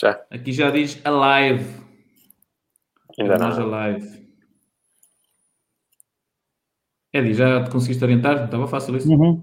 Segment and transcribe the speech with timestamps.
[0.00, 0.20] Já.
[0.30, 1.64] Aqui já diz alive.
[3.18, 3.74] Ainda Nós não.
[3.74, 4.28] alive.
[7.12, 8.44] Eddie, já te conseguiste orientar?
[8.44, 9.10] Estava fácil isso?
[9.10, 9.42] Uhum,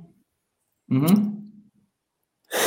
[0.89, 1.51] Uhum.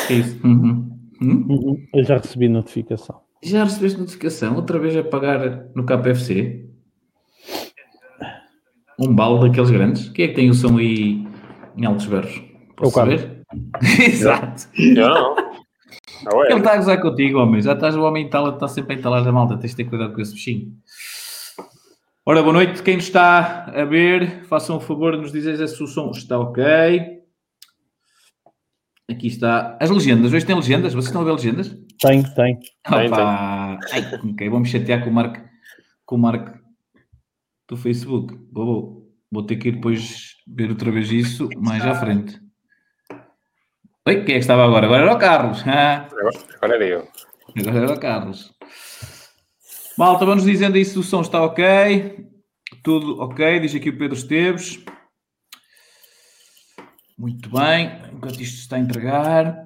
[0.07, 0.47] Que é isso?
[0.47, 0.99] Uhum.
[1.23, 1.47] Hum?
[1.49, 1.87] uhum.
[1.95, 3.23] Eu já recebi notificação.
[3.43, 4.57] Já recebeste notificação?
[4.57, 6.69] Outra vez a pagar no KPFC?
[8.99, 10.09] Um balde daqueles grandes?
[10.09, 11.25] Quem é que tem o som aí
[11.77, 12.43] em altos berros?
[12.77, 13.43] Posso É saber?
[14.05, 14.69] Exato.
[14.77, 15.48] Eu não.
[16.25, 16.51] Não é?
[16.51, 17.61] Ele está a gozar contigo, homem.
[17.61, 19.57] Já estás o homem entala, está sempre a entalar a malta.
[19.57, 20.73] Tens de ter cuidado com esse bichinho.
[22.25, 22.83] Ora, boa noite.
[22.83, 26.39] Quem nos está a ver, façam o favor de nos dizer se o som está
[26.39, 27.19] ok.
[29.11, 29.79] Aqui está.
[29.81, 30.33] As legendas.
[30.33, 30.93] Hoje tem legendas?
[30.93, 31.69] Vocês estão a ver legendas?
[32.01, 32.59] Tem, tem.
[32.59, 33.79] Tem, Opa!
[33.93, 35.41] Ai, ok, vou-me chatear com o Marco,
[36.05, 36.59] com o Marco
[37.69, 38.39] do Facebook.
[38.53, 42.39] Vou, vou, vou ter que ir depois ver outra vez isso mais à frente.
[44.09, 44.87] Oi, quem é que estava agora?
[44.87, 45.63] Agora era o Carlos.
[45.67, 46.09] Ah,
[46.57, 47.07] Agora, era eu.
[47.59, 48.55] agora era o Carlos.
[49.99, 52.27] Malta, vamos dizendo aí se o som está ok.
[52.83, 54.83] Tudo ok, diz aqui o Pedro Esteves.
[57.19, 59.63] Muito bem, enquanto isto está a entregar.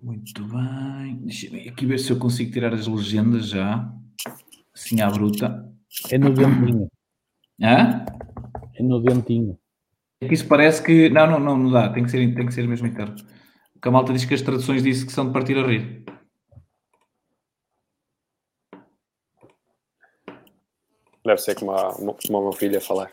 [0.00, 1.16] Muito bem.
[1.24, 3.86] Deixa eu aqui ver se eu consigo tirar as legendas já.
[4.74, 5.70] Assim à bruta.
[6.10, 6.32] É no.
[7.60, 8.04] Hã?
[8.74, 9.58] É no dentinho.
[10.20, 11.08] É que isso parece que.
[11.10, 11.92] Não, não, não, não dá.
[11.92, 13.16] Tem que ser, tem que ser mesmo interno.
[13.72, 16.04] Porque a malta diz que as traduções disse que são de partir a rir.
[21.24, 23.10] Deve ser como, a, como o meu filho a falar.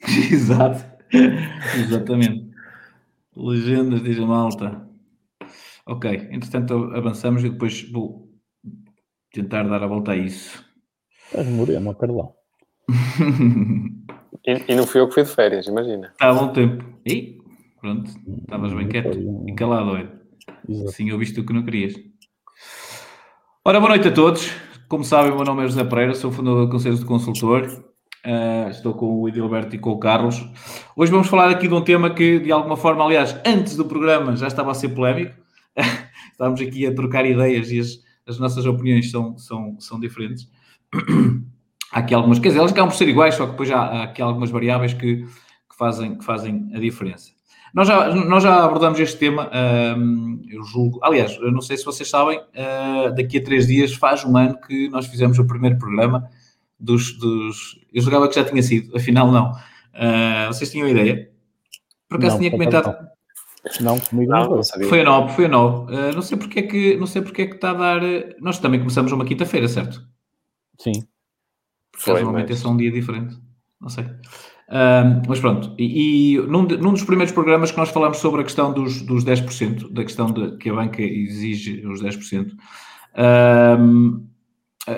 [0.32, 0.84] Exato.
[1.76, 2.50] Exatamente.
[3.36, 4.88] Legendas, diz a malta.
[5.86, 8.28] Ok, entretanto avançamos e depois vou
[9.32, 10.64] tentar dar a volta a isso.
[11.26, 12.37] Estás moreno, Carlão.
[14.46, 16.08] E, e não fui eu que fui de férias, imagina.
[16.12, 16.84] Está bom tempo.
[17.04, 17.38] E
[17.80, 20.10] pronto, estavas bem quieto e calado, olha.
[20.86, 21.94] Assim ouviste o que não querias.
[23.64, 24.50] Ora, boa noite a todos.
[24.88, 27.66] Como sabem, o meu nome é José Pereira, sou fundador do Conselho de Consultor.
[28.24, 30.42] Uh, estou com o Edilberto e com o Carlos.
[30.96, 34.34] Hoje vamos falar aqui de um tema que, de alguma forma, aliás, antes do programa
[34.34, 35.34] já estava a ser polémico.
[36.32, 40.48] Estávamos aqui a trocar ideias e as, as nossas opiniões são, são, são diferentes.
[41.92, 44.02] Há aqui algumas, quer dizer, elas acabam por ser iguais, só que depois há, há
[44.04, 47.30] aqui algumas variáveis que, que, fazem, que fazem a diferença.
[47.74, 49.50] Nós já, nós já abordamos este tema,
[49.96, 51.00] hum, eu julgo.
[51.02, 54.58] Aliás, eu não sei se vocês sabem, uh, daqui a três dias faz um ano
[54.60, 56.28] que nós fizemos o primeiro programa
[56.78, 57.18] dos.
[57.18, 59.52] dos eu julgava que já tinha sido, afinal não.
[59.52, 61.30] Uh, vocês tinham ideia?
[62.08, 62.88] Por acaso Não, tinha comentado.
[62.88, 64.46] acaso Não, comigo Não, não.
[64.46, 64.64] não foi.
[64.64, 64.88] sabia.
[64.88, 65.94] Foi a 9, foi a 9.
[65.94, 68.00] Uh, não sei porque é que não sei porque é que está a dar.
[68.40, 70.02] Nós também começamos uma quinta-feira, certo?
[70.78, 71.06] Sim.
[71.98, 73.36] Foi, Casualmente mas- é só um dia diferente.
[73.80, 74.06] Não sei.
[75.26, 78.44] Mas pronto, e, e num, de- num dos primeiros programas que nós falamos sobre a
[78.44, 82.52] questão dos, dos 10%, da questão de que a banca exige os 10%,
[83.16, 84.20] ahm,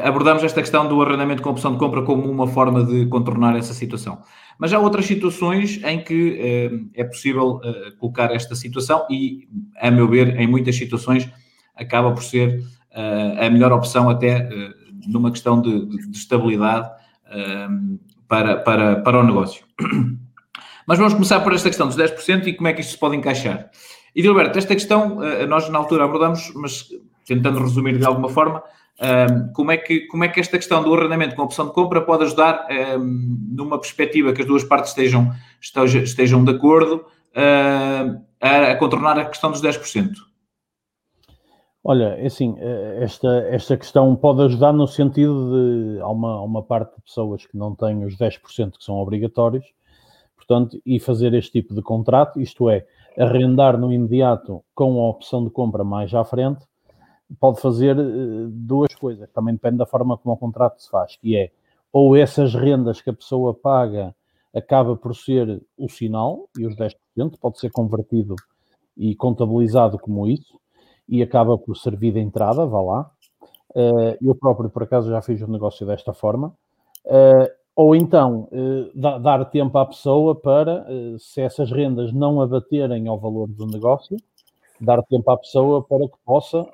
[0.05, 3.73] abordamos esta questão do arrendamento com opção de compra como uma forma de contornar essa
[3.75, 4.21] situação.
[4.59, 9.49] Mas há outras situações em que é possível ah, colocar esta situação e,
[9.81, 11.29] a meu ver, em muitas situações
[11.75, 12.63] acaba por ser
[12.95, 16.89] ah, a melhor opção até ah, numa questão de, de- de estabilidade
[17.31, 17.97] ahm,
[18.29, 19.65] para, para, para o negócio.
[20.87, 23.17] Mas vamos começar por esta questão dos 10% e como é que isto se pode
[23.17, 23.71] encaixar.
[24.15, 26.89] E, Gilberto, esta questão eh, nós na altura abordamos, mas
[27.25, 28.61] tentando resumir de alguma forma,
[29.55, 32.25] como, é que, como é que esta questão do arrendamento com opção de compra pode
[32.25, 32.67] ajudar
[32.99, 35.33] numa perspectiva que as duas partes estejam,
[36.05, 37.05] estejam, de acordo
[38.41, 40.11] a contornar a questão dos 10%?
[41.83, 46.63] Olha, é assim, eh, esta, esta questão pode ajudar no sentido de há uma, uma
[46.63, 49.65] parte de pessoas que não têm os 10% que são obrigatórios,
[50.37, 52.87] portanto, e fazer este tipo de contrato, isto é,
[53.19, 56.67] arrendar no imediato com a opção de compra mais à frente,
[57.39, 58.03] pode fazer eh,
[58.51, 61.51] duas coisas, também depende da forma como o contrato se faz, que é,
[61.91, 64.15] ou essas rendas que a pessoa paga
[64.55, 68.37] acaba por ser o sinal, e os 10% pode ser convertido
[68.97, 70.60] e contabilizado como isso,
[71.11, 73.11] e acaba por servir de entrada, vá lá.
[73.75, 76.55] Eh, eu próprio, por acaso, já fiz o negócio desta forma.
[77.05, 80.87] Eh, ou então, eh, da- dar tempo à pessoa para,
[81.19, 84.17] se essas rendas não abaterem ao valor do negócio,
[84.81, 86.67] dar tempo à pessoa para que possa,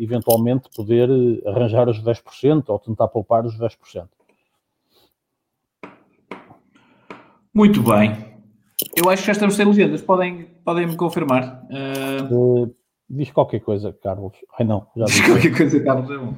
[0.00, 1.08] eventualmente, poder
[1.46, 4.08] arranjar os 10% ou tentar poupar os 10%.
[7.54, 8.36] Muito bem.
[8.94, 10.02] Eu acho que já estamos sem legendas.
[10.02, 11.62] Podem, podem me confirmar.
[11.70, 12.70] Ah, Eh,
[13.08, 14.32] diz qualquer coisa, Carlos.
[14.58, 15.24] Ai, não, já disse.
[15.24, 16.34] qualquer coisa, Carlos, é bom.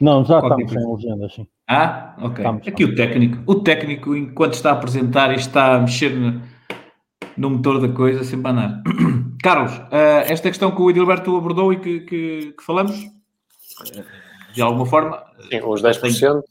[0.00, 1.46] Não, já Qualquer estamos sem legendas, sim.
[1.68, 2.38] Ah, ok.
[2.38, 3.42] Estamos, Aqui o técnico.
[3.46, 6.42] O técnico, enquanto está a apresentar e está a mexer no,
[7.36, 8.82] no motor da coisa, sempre a andar.
[9.42, 12.96] Carlos, uh, esta questão que o Edilberto abordou e que, que, que falamos,
[14.54, 15.22] de alguma forma.
[15.48, 16.42] Sim, os 10%.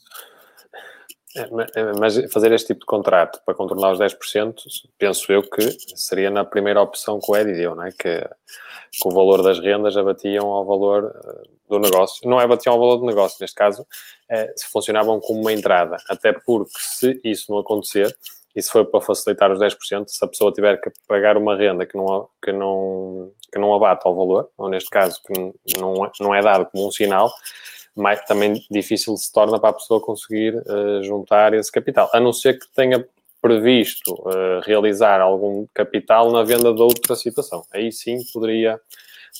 [1.33, 4.56] É, é, mas fazer este tipo de contrato para contornar os 10%,
[4.98, 5.62] penso eu que
[5.95, 7.92] seria na primeira opção que o Edi deu, não é?
[7.92, 8.30] que,
[8.92, 12.30] que o valor das rendas abatiam ao valor eh, do negócio.
[12.30, 13.88] Não é abatiam ao valor do negócio, neste caso,
[14.30, 15.98] é, se funcionavam como uma entrada.
[16.10, 18.16] Até porque, se isso não acontecer,
[18.56, 21.86] e se for para facilitar os 10%, se a pessoa tiver que pagar uma renda
[21.86, 25.34] que não, que não, que não abate ao valor, ou neste caso que
[25.80, 27.32] não, não é dado como um sinal,
[27.96, 32.34] mais, também difícil se torna para a pessoa conseguir uh, juntar esse capital, a não
[32.34, 33.06] ser que tenha
[33.42, 37.64] previsto uh, realizar algum capital na venda de outra situação.
[37.74, 38.80] Aí sim poderia,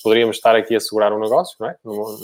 [0.02, 1.76] poderíamos estar aqui a segurar um negócio, não é?
[1.84, 2.18] Numa,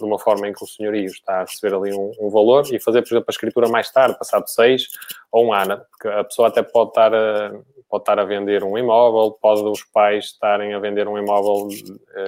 [0.00, 3.02] numa forma em que o senhorio está a receber ali um, um, valor e fazer,
[3.02, 4.88] por exemplo, a escritura mais tarde, passado seis
[5.32, 7.52] ou um ano, porque a pessoa até pode estar a,
[7.88, 11.66] pode estar a vender um imóvel, pode os pais estarem a vender um imóvel.
[11.66, 11.70] Uh,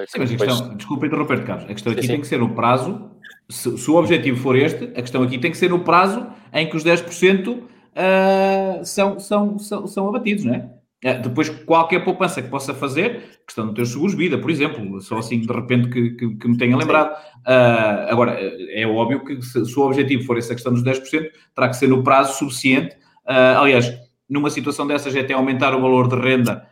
[0.06, 0.50] sim, mas depois...
[0.50, 3.19] a questão, desculpa interromper, Carlos, a questão aqui sim, tem que ser o prazo
[3.50, 6.69] se, se, o objetivo for este, a questão aqui tem que ser no prazo em
[6.69, 7.62] que os 10%
[7.98, 10.70] uh, são, são, são, são abatidos, não é?
[11.04, 15.00] Uh, depois, qualquer poupança que possa fazer, questão de ter seguros de vida, por exemplo,
[15.00, 17.12] só assim de repente que, que, que me tenha lembrado.
[17.38, 21.68] Uh, agora, é óbvio que se, se, o objetivo for essa questão dos 10%, terá
[21.68, 22.96] que ser no prazo suficiente.
[23.26, 23.92] aliás,
[24.28, 26.68] numa situação dessas, é até aumentar o valor de renda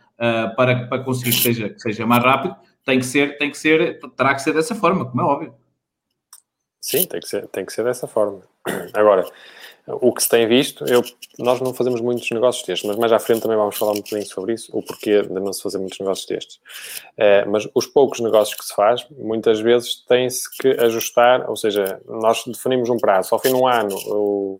[0.55, 3.99] para, para conseguir que seja, que seja mais rápido, tem que ser, tem que ser,
[4.15, 5.53] terá que ser dessa forma, como é óbvio.
[6.81, 8.41] Sim, tem que ser, tem que ser dessa forma.
[8.93, 9.25] Agora,
[9.87, 11.01] o que se tem visto, eu,
[11.39, 14.25] nós não fazemos muitos negócios destes, mas mais à frente também vamos falar um bocadinho
[14.25, 16.59] sobre isso, o porquê de não se fazer muitos negócios destes.
[17.15, 22.01] É, mas os poucos negócios que se faz, muitas vezes tem-se que ajustar, ou seja,
[22.05, 24.59] nós definimos um prazo, ao fim de um ano, o,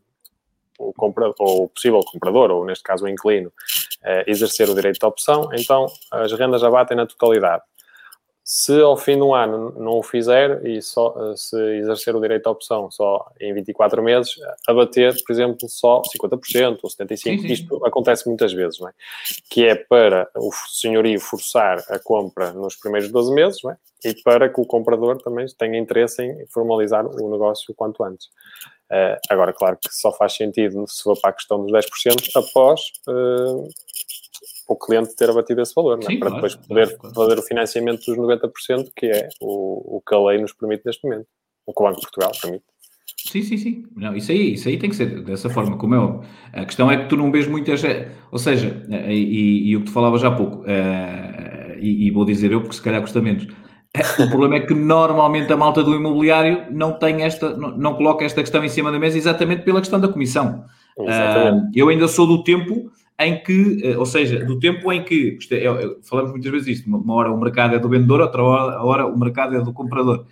[0.80, 0.94] o,
[1.40, 3.52] ou o possível comprador, ou neste caso o inquilino,
[4.04, 7.64] é, exercer o direito de opção, então as rendas abatem na totalidade.
[8.50, 12.48] Se ao fim de um ano não o fizer e só se exercer o direito
[12.48, 14.36] à opção só em 24 meses,
[14.66, 17.48] abater, por exemplo, só 50% ou 75%, sim, sim.
[17.48, 18.94] isto acontece muitas vezes, não é?
[19.50, 23.78] Que é para o senhorio forçar a compra nos primeiros 12 meses, não é?
[24.06, 28.28] E para que o comprador também tenha interesse em formalizar o negócio o quanto antes.
[28.90, 32.80] Uh, agora, claro que só faz sentido se for para a questão dos 10% após
[33.10, 33.68] uh,
[34.68, 36.06] o cliente ter abatido esse valor, é?
[36.06, 37.16] Para claro, depois poder claro.
[37.16, 41.08] fazer o financiamento dos 90%, que é o, o que a lei nos permite neste
[41.08, 41.28] momento,
[41.66, 42.66] o que o Banco de Portugal permite.
[43.26, 43.84] Sim, sim, sim.
[43.96, 46.30] Não, isso, aí, isso aí tem que ser dessa forma, como é óbvio.
[46.54, 47.82] A questão é que tu não vês muitas.
[48.32, 52.24] Ou seja, e, e, e o que tu falavas há pouco, uh, e, e, vou
[52.26, 53.48] dizer eu, porque se calhar custa menos.
[54.20, 58.24] O problema é que normalmente a malta do imobiliário não tem esta, não, não coloca
[58.24, 60.66] esta questão em cima da mesa exatamente pela questão da comissão.
[60.98, 65.38] Uh, eu ainda sou do tempo em que, eh, ou seja, do tempo em que,
[65.52, 68.84] é, é, falamos muitas vezes isto, uma hora o mercado é do vendedor, outra hora,
[68.84, 70.26] hora o mercado é do comprador.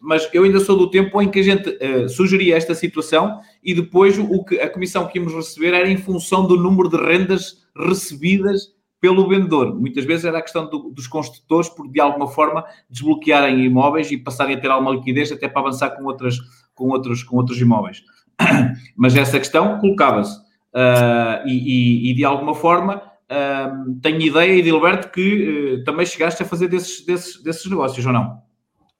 [0.00, 3.72] Mas eu ainda sou do tempo em que a gente uh, sugeria esta situação e
[3.72, 7.62] depois o que a comissão que íamos receber era em função do número de rendas
[7.76, 9.78] recebidas pelo vendedor.
[9.78, 14.16] Muitas vezes era a questão do, dos construtores por, de alguma forma, desbloquearem imóveis e
[14.16, 16.36] passarem a ter alguma liquidez até para avançar com, outras,
[16.74, 18.02] com, outros, com outros imóveis.
[18.96, 20.40] Mas essa questão colocava-se
[20.74, 22.96] Uh, e, e, de alguma forma
[23.30, 28.12] uh, tenho ideia, Edilberto, que uh, também chegaste a fazer desses, desses, desses negócios, ou
[28.12, 28.40] não?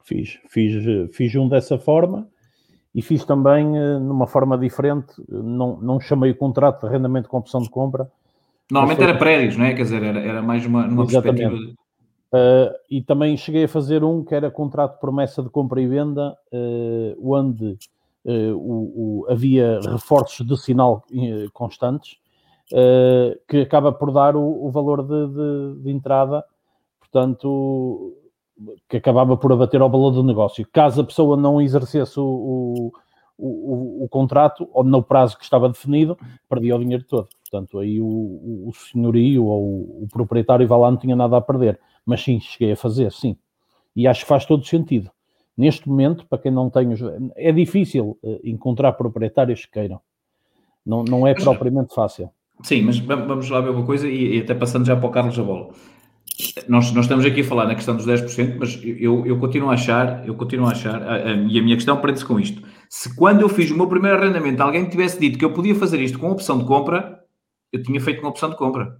[0.03, 2.27] Fiz, fiz, fiz um dessa forma
[2.93, 7.61] e fiz também numa forma diferente, não, não chamei o contrato de arrendamento com opção
[7.61, 8.07] de compra.
[8.69, 9.07] Normalmente foi...
[9.07, 9.73] era prédios, não é?
[9.73, 11.55] Quer dizer, era, era mais uma, uma perspectiva.
[12.33, 15.87] Uh, e também cheguei a fazer um que era contrato de promessa de compra e
[15.87, 17.77] venda, uh, onde
[18.25, 22.17] o, o, havia reforços de sinal uh, constantes,
[22.71, 26.43] uh, que acaba por dar o, o valor de, de, de, entrada,
[26.99, 28.15] portanto,
[28.87, 30.67] que acabava por abater ao valor do negócio.
[30.71, 32.91] Caso a pessoa não exercesse o,
[33.37, 37.27] o, contrato, ou no prazo que estava definido, perdia o dinheiro todo.
[37.41, 41.79] Portanto, aí o, senhorio ou o, proprietário vá lá não tinha nada a perder.
[42.05, 43.37] Mas sim, cheguei a fazer, sim.
[43.95, 45.11] E acho que faz todo sentido.
[45.55, 46.99] Neste momento, para quem não tem os.
[47.35, 50.01] É difícil eh, encontrar proprietários que queiram.
[50.85, 52.29] Não, não é propriamente fácil.
[52.63, 55.37] Sim, mas vamos lá ver uma coisa e, e até passando já para o Carlos
[55.37, 55.73] a bola.
[56.67, 59.73] Nós, nós estamos aqui a falar na questão dos 10%, mas eu, eu continuo a
[59.73, 62.63] achar, eu continuo a achar, a, a, e a minha questão prende-se com isto.
[62.89, 65.75] Se quando eu fiz o meu primeiro arrendamento alguém me tivesse dito que eu podia
[65.75, 67.19] fazer isto com opção de compra,
[67.71, 68.99] eu tinha feito com opção de compra.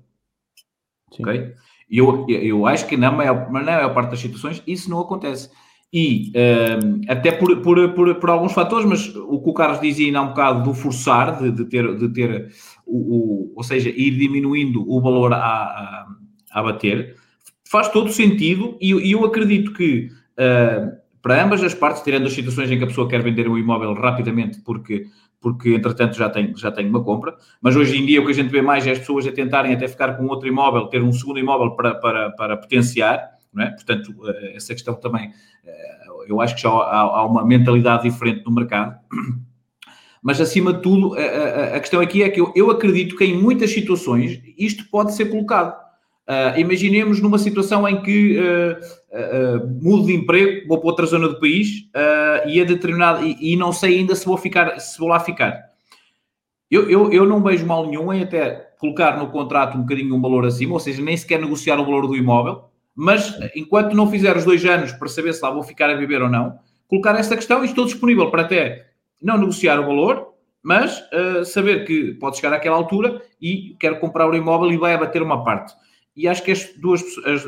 [1.12, 1.24] Sim.
[1.24, 1.54] Ok?
[1.90, 5.50] Eu, eu acho que na maior, na maior parte das situações isso não acontece.
[5.94, 10.08] E uh, até por, por, por, por, alguns fatores, mas o que o Carlos dizia
[10.08, 12.52] ainda há um bocado do forçar, de, de ter, de ter
[12.84, 16.08] o, o, ou seja, ir diminuindo o valor a, a,
[16.52, 17.16] a bater,
[17.64, 20.10] faz todo sentido e, e eu acredito que
[20.40, 23.58] uh, para ambas as partes, tirando as situações em que a pessoa quer vender o
[23.58, 25.06] imóvel rapidamente porque
[25.40, 28.34] porque entretanto já tem, já tem uma compra, mas hoje em dia o que a
[28.36, 31.12] gente vê mais é as pessoas a tentarem até ficar com outro imóvel, ter um
[31.12, 33.72] segundo imóvel para, para, para potenciar, não é?
[33.72, 35.32] Portanto, eh, essa questão também,
[35.66, 38.98] eh, eu acho que já há, uma mentalidade diferente no mercado.
[40.22, 44.42] Mas, acima de tudo, a, questão aqui é que eu, acredito que em muitas situações
[44.58, 45.78] isto pode ser colocado.
[46.26, 48.40] Uh, imaginemos numa situação em que
[49.82, 51.90] mudo de emprego, vou para outra zona do país
[52.48, 55.62] e é determinado e, não sei ainda se vou ficar, se vou lá ficar.
[56.72, 60.22] Eu, eu, eu não vejo mal nenhum em até colocar no contrato um bocadinho um
[60.22, 64.36] valor acima, ou seja, nem sequer negociar o valor do imóvel, mas enquanto não fizer
[64.38, 66.58] os dois anos para saber se lá vou ficar a viver ou não,
[66.88, 68.88] colocar esta questão e estou disponível para até
[69.22, 74.30] não negociar o valor, mas uh, saber que pode chegar àquela altura e quero comprar
[74.30, 75.74] o imóvel e vai abater uma parte.
[76.16, 77.46] E acho que as duas, as,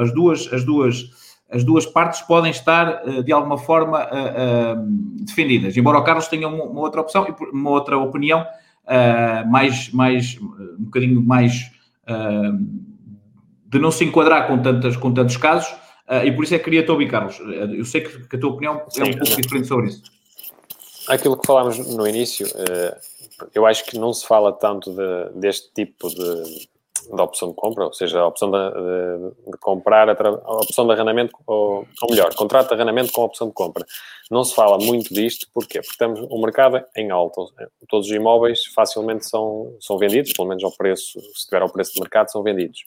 [0.00, 1.10] as duas, as duas,
[1.48, 5.76] as duas partes podem estar uh, de alguma forma uh, defendidas.
[5.76, 8.44] Embora o Carlos tenha uma, uma outra opção e uma outra opinião
[9.48, 11.70] mais, mais, um bocadinho mais
[13.70, 15.70] de não se enquadrar com, tantas, com tantos casos,
[16.08, 17.38] uh, e por isso é que queria te ouvir, Carlos.
[17.38, 20.02] Eu sei que, que a tua opinião Sim, é um pouco diferente sobre isso.
[21.08, 25.72] Aquilo que falámos no início, uh, eu acho que não se fala tanto de, deste
[25.72, 26.68] tipo de,
[27.14, 30.84] de opção de compra, ou seja, a opção de, de, de comprar, a, a, opção
[30.86, 33.86] de arrendamento, ou, ou, melhor, contrato de arrendamento com a opção de compra.
[34.28, 35.80] Não se fala muito disto, porquê?
[35.80, 37.40] Porque temos o mercado em alta.
[37.88, 41.94] Todos os imóveis facilmente são, são vendidos, pelo menos ao preço, se tiver ao preço
[41.94, 42.80] de mercado, são vendidos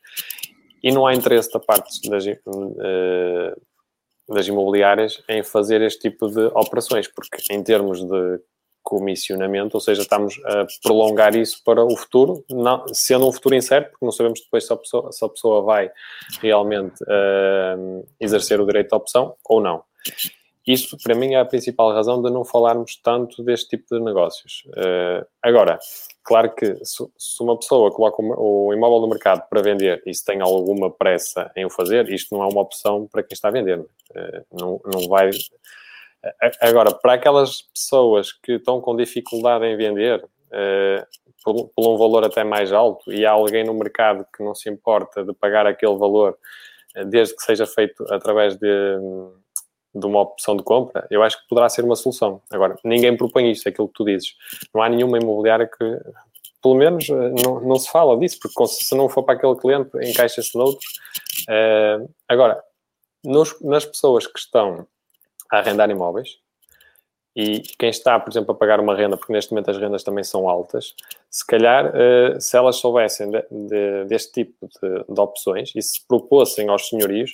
[0.83, 3.61] e não há interesse da parte das, uh,
[4.27, 8.41] das imobiliárias em fazer este tipo de operações, porque em termos de
[8.83, 13.91] comissionamento, ou seja, estamos a prolongar isso para o futuro, não, sendo um futuro incerto,
[13.91, 15.89] porque não sabemos depois se a pessoa, se a pessoa vai
[16.41, 19.83] realmente uh, exercer o direito à opção ou não.
[20.65, 24.63] Isto, para mim, é a principal razão de não falarmos tanto deste tipo de negócios.
[24.67, 25.77] Uh, agora,
[26.23, 30.23] Claro que se, se, uma pessoa coloca o imóvel no mercado para vender e se
[30.23, 33.51] tem alguma pressa em o fazer, isto não é uma opção para quem está a
[33.51, 33.85] vender.
[34.15, 35.31] Eh, não, não vai.
[36.61, 41.05] Agora, para aquelas pessoas que estão com dificuldade em vender, eh,
[41.43, 44.69] por, por um valor até mais alto, e há alguém no mercado que não se
[44.69, 46.37] importa de pagar aquele valor,
[46.95, 48.97] eh, desde que seja feito através de
[49.93, 52.41] de uma opção de compra, eu acho que poderá ser uma solução.
[52.51, 54.35] Agora, ninguém propõe isto, é aquilo que tu dizes.
[54.73, 55.99] Não há nenhuma imobiliária que,
[56.61, 59.91] pelo menos, eh, não, não se fala disso, porque se não for para aquele cliente,
[60.01, 60.87] encaixa-se noutro.
[61.49, 62.63] Uh, agora,
[63.23, 64.87] nos, nas pessoas que estão
[65.51, 66.37] a arrendar imóveis,
[67.35, 70.23] e quem está, por exemplo, a pagar uma renda, porque neste momento as rendas também
[70.23, 70.95] são altas,
[71.33, 76.05] se calhar, eh, se elas soubessem de, de, deste tipo de, de, opções e se
[76.07, 77.31] propôssem aos senhorios,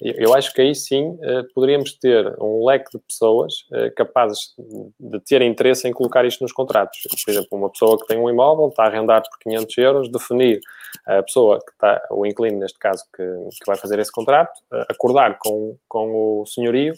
[0.00, 4.54] eu acho que aí sim eh, poderíamos ter um leque de pessoas eh, capazes
[4.98, 6.98] de ter interesse em colocar isto nos contratos.
[7.22, 10.58] Por exemplo, uma pessoa que tem um imóvel, está a arrendar por 500 euros, definir
[11.06, 15.38] a pessoa que está, o inquilino neste caso, que, que vai fazer esse contrato, acordar
[15.38, 16.94] com, com o senhorio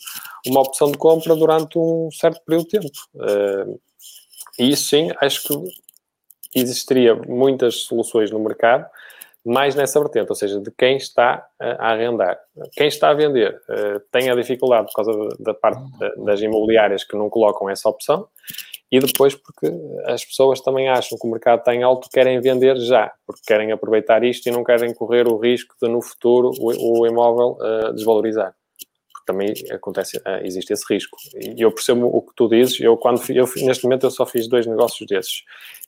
[0.46, 3.80] uma opção de compra durante um certo período de tempo.
[4.58, 5.83] E isso sim, acho que
[6.54, 8.86] existiria muitas soluções no mercado,
[9.44, 12.38] mais nessa vertente, ou seja, de quem está a arrendar.
[12.72, 15.82] Quem está a vender uh, tem a dificuldade por causa da parte
[16.24, 18.26] das imobiliárias que não colocam essa opção
[18.90, 19.70] e depois porque
[20.06, 23.70] as pessoas também acham que o mercado está em alto querem vender já, porque querem
[23.70, 28.54] aproveitar isto e não querem correr o risco de no futuro o, imóvel uh, desvalorizar
[29.24, 31.16] também acontece, eh, existe esse risco.
[31.34, 34.48] E eu percebo o que tu dizes, eu quando eu, neste momento eu só fiz
[34.48, 35.42] dois negócios desses,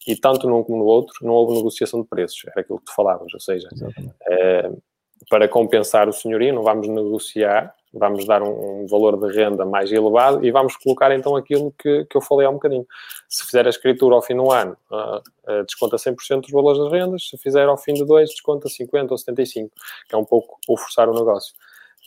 [0.06, 2.94] e tanto num como no outro não houve negociação de preços, era aquilo que tu
[2.94, 3.68] falavas, ou seja,
[4.28, 4.70] é,
[5.28, 9.90] para compensar o senhorio não vamos negociar, vamos dar um, um, valor de renda mais
[9.90, 12.86] elevado e vamos colocar então aquilo que, que eu falei há um bocadinho.
[13.28, 16.92] Se fizer a escritura ao fim do ano, uh, uh, desconta 100% dos valores das
[16.92, 19.70] rendas, se fizer ao fim de dois, desconta 50% ou 75%,
[20.08, 21.54] que é um pouco o forçar o negócio.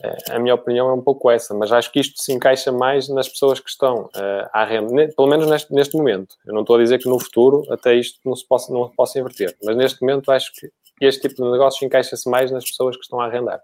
[0.04, 3.10] Eh, a minha opinião é um pouco essa, mas acho que isto se encaixa mais
[3.10, 6.36] nas pessoas que estão uh, à renda, pelo menos neste, neste momento.
[6.46, 9.20] Eu não estou a dizer que no futuro até isto não se possa, não possa
[9.20, 10.70] inverter, mas neste momento acho que
[11.02, 13.62] este tipo de negócio encaixa-se mais nas pessoas que estão a arrendar.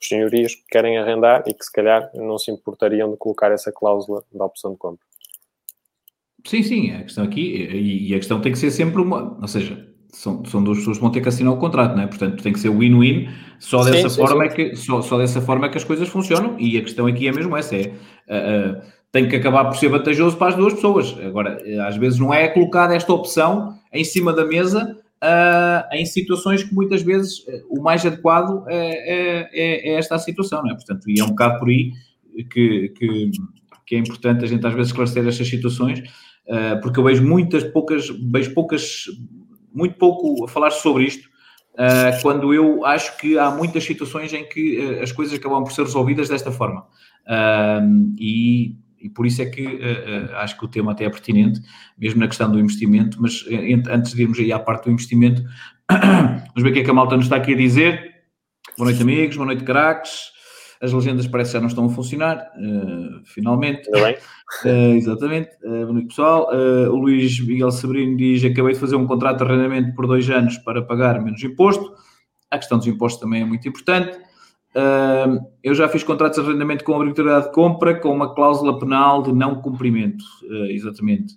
[0.00, 3.72] Os senhorios que querem arrendar e que se calhar não se importariam de colocar essa
[3.72, 5.04] cláusula da opção de compra.
[6.46, 9.95] Sim, sim, a questão aqui, e a questão tem que ser sempre uma, ou seja,
[10.16, 12.06] são, são duas pessoas que vão ter que assinar o contrato, não é?
[12.06, 13.28] Portanto, tem que ser win-win.
[13.58, 14.50] Só dessa sim, forma sim.
[14.50, 16.56] É que só, só dessa forma é que as coisas funcionam.
[16.58, 17.92] E a questão aqui é mesmo essa: é
[18.28, 18.82] uh, uh,
[19.12, 21.14] tem que acabar por ser vantajoso para as duas pessoas.
[21.22, 26.64] Agora, às vezes não é colocada esta opção em cima da mesa uh, em situações
[26.64, 30.74] que muitas vezes o mais adequado é, é, é, esta a situação, não é?
[30.74, 31.92] Portanto, e é um bocado por aí
[32.50, 33.30] que, que,
[33.86, 36.02] que é importante a gente às vezes esclarecer estas situações,
[36.82, 39.06] porque eu vejo muitas poucas, vejo poucas
[39.76, 41.28] muito pouco a falar sobre isto,
[41.74, 45.70] uh, quando eu acho que há muitas situações em que uh, as coisas acabam por
[45.70, 46.86] ser resolvidas desta forma.
[47.26, 49.78] Uh, e, e, por isso é que
[50.36, 51.60] acho que o tema até é pertinente,
[51.98, 53.44] mesmo na questão do investimento, mas
[53.90, 55.42] antes de irmos aí à parte do investimento,
[55.90, 58.14] vamos ver o que é que a malta nos está aqui a dizer.
[58.78, 60.35] Boa noite, amigos, boa noite, craques.
[60.80, 63.88] As legendas parece que já não estão a funcionar, uh, finalmente.
[63.94, 64.16] Ainda bem.
[64.64, 65.50] Uh, exatamente.
[65.64, 66.48] Uh, bonito pessoal.
[66.52, 70.28] Uh, o Luís Miguel Sabrino diz: Acabei de fazer um contrato de arrendamento por dois
[70.28, 71.94] anos para pagar menos imposto.
[72.50, 74.18] A questão dos impostos também é muito importante.
[75.64, 79.32] eu já fiz contratos de arrendamento com obrigatoriedade de compra com uma cláusula penal de
[79.32, 80.24] não cumprimento.
[80.68, 81.34] exatamente.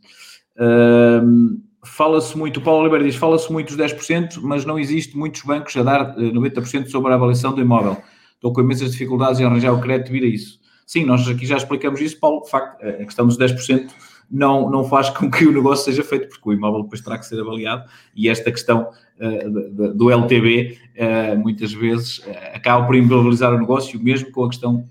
[1.83, 5.75] fala-se muito, o Paulo Oliveira diz: fala-se muito dos 10%, mas não existe muitos bancos
[5.77, 7.97] a dar 90% sobre a avaliação do imóvel
[8.39, 10.59] estou com imensas dificuldades em arranjar o crédito devido a isso.
[10.87, 12.41] Sim, nós aqui já explicamos isso, Paulo.
[12.41, 13.91] De facto, a questão dos 10%
[14.31, 17.25] não, não faz com que o negócio seja feito, porque o imóvel depois terá que
[17.25, 22.95] ser avaliado e esta questão uh, do LTV uh, eh, muitas vezes uh, acaba por
[22.95, 24.87] inviabilizar o negócio, mesmo com a questão.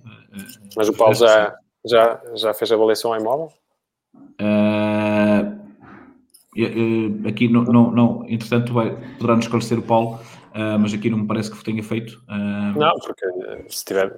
[0.76, 3.52] Mas o Paulo já, já, já fez a avaliação ao imóvel?
[7.26, 10.19] aqui não, não, não entretanto, vai, poderá nos esclarecer o Paulo
[10.59, 12.21] uh, mas aqui não me parece que tenha feito.
[12.29, 12.79] Uh...
[12.79, 13.27] Não, porque
[13.69, 14.17] se tiver,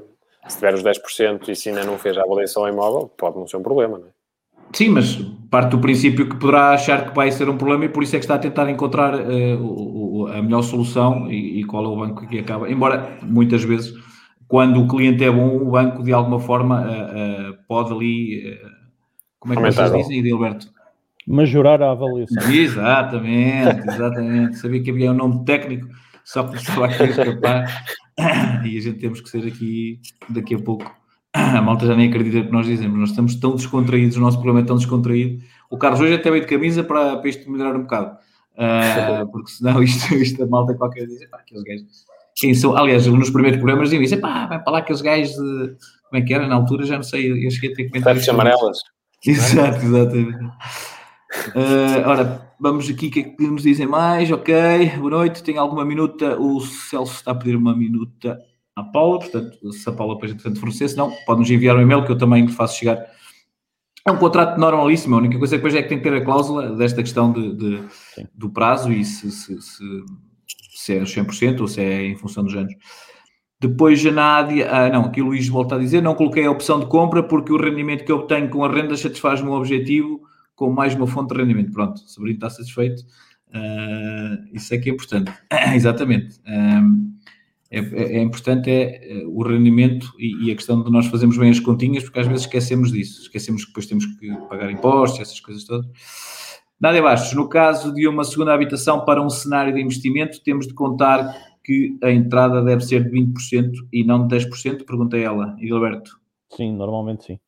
[0.49, 3.59] se tiver os 10% e se ainda não fez a avaliação imóvel, pode não ser
[3.59, 4.11] um problema, não é?
[4.73, 5.17] Sim, mas
[5.51, 8.19] parte do princípio que poderá achar que vai ser um problema e por isso é
[8.19, 11.89] que está a tentar encontrar uh, o, o, a melhor solução e, e, qual é
[11.89, 12.71] o banco que acaba.
[12.71, 13.93] Embora muitas vezes,
[14.47, 18.59] quando o cliente é bom, o banco de alguma forma uh, uh, pode ali.
[19.41, 20.69] como é que vocês dizem, Edilberto?
[21.27, 22.51] Majorar a avaliação.
[22.51, 24.57] Exatamente, exatamente.
[24.57, 25.89] Sabia que havia um nome técnico
[26.33, 27.85] só por estava aqui a escapar.
[28.65, 30.95] e a gente temos que ser aqui daqui a pouco.
[31.33, 34.61] A malta já nem acredita que nós dizemos, nós estamos tão descontraídos, o nosso programa
[34.61, 35.43] é tão descontraído.
[35.69, 38.17] O Carlos hoje até veio de camisa para, para isto melhorar um bocado,
[38.55, 42.05] uh, porque senão isto, isto a malta qualquer diz, pá, aqueles gajos.
[42.37, 42.77] Quem são?
[42.77, 45.77] Aliás, nos primeiros programas diziam, pá, vai para lá aqueles gajos de.
[46.09, 46.49] Como é que era?
[46.49, 48.29] Na altura já não sei, eu cheguei a ter comentários.
[48.29, 48.79] amarelas.
[49.25, 50.45] Exato, exatamente.
[51.55, 54.31] Uh, ora, vamos aqui, o que é que nos dizem mais?
[54.31, 54.55] Ok,
[54.99, 56.39] boa noite, tem alguma minuta?
[56.39, 58.39] O Celso está a pedir uma minuta
[58.77, 62.05] à Paula, portanto, se a Paula depois entretanto fornecer, se não, pode-nos enviar um e-mail
[62.05, 63.03] que eu também lhe faço chegar.
[64.07, 66.25] É um contrato normalíssimo, a única coisa que depois é que tem que ter a
[66.25, 67.83] cláusula desta questão de, de
[68.35, 70.05] do prazo e se, se, se,
[70.75, 72.75] se é 100% ou se é em função dos anos.
[73.59, 76.81] Depois a Nádia, ah, não, aqui o Luís volta a dizer, não coloquei a opção
[76.81, 80.23] de compra porque o rendimento que eu obtenho com a renda satisfaz o meu objetivo
[80.61, 81.73] com mais uma fonte de rendimento.
[81.73, 83.03] Pronto, o sobrinho está satisfeito.
[83.49, 85.33] Uh, isso é que é importante.
[85.75, 86.39] Exatamente.
[86.47, 87.15] Um,
[87.71, 91.39] é, é, é, importante é, é, o rendimento e, e, a questão de nós fazermos
[91.39, 93.23] bem as continhas, porque às vezes esquecemos disso.
[93.23, 95.87] Esquecemos que depois temos que pagar impostos, essas coisas todas.
[96.79, 100.75] Nada Bastos, no caso de uma segunda habitação para um cenário de investimento, temos de
[100.75, 104.85] contar que a entrada deve ser de 20% e não de 10%?
[104.85, 106.21] Pergunta ela, Gilberto.
[106.55, 107.41] Sim, normalmente sim.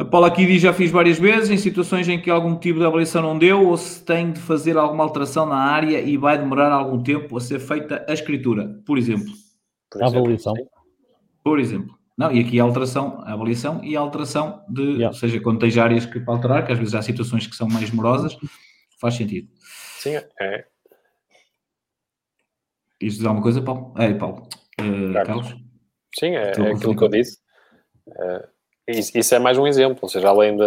[0.00, 2.86] A Paula aqui diz, já fiz várias vezes, em situações em que algum tipo de
[2.86, 6.70] avaliação não deu ou se tem de fazer alguma alteração na área e vai demorar
[6.70, 9.32] algum tempo a ser feita a escritura, por exemplo.
[9.90, 10.54] Por exemplo, avaliação.
[11.42, 11.98] Por exemplo.
[12.16, 15.08] Não, e aqui a alteração, a avaliação e a alteração de, yeah.
[15.08, 17.68] ou seja, quando tens áreas que para alterar, que às vezes há situações que são
[17.68, 18.36] mais morosas,
[19.00, 19.48] faz sentido.
[19.98, 20.64] Sim, é.
[23.00, 23.94] Quis dizer alguma coisa, Paulo?
[23.96, 24.48] É, Paulo.
[24.80, 25.56] Uh, Carlos?
[26.16, 27.38] Sim, é, é aquilo que eu disse.
[28.06, 28.57] Uh,
[28.88, 30.64] isso, isso é mais um exemplo, ou seja, além de,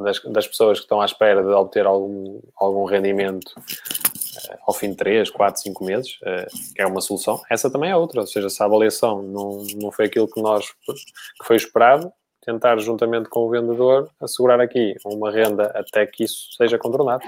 [0.00, 4.90] das, das, pessoas que estão à espera de obter algum, algum rendimento uh, ao fim
[4.90, 8.26] de 3, 4, 5 meses, uh, que é uma solução, essa também é outra, ou
[8.26, 12.10] seja, se a avaliação não, não foi aquilo que nós que foi esperado,
[12.44, 17.22] tentar juntamente com o vendedor assegurar aqui uma renda até que isso seja contornado.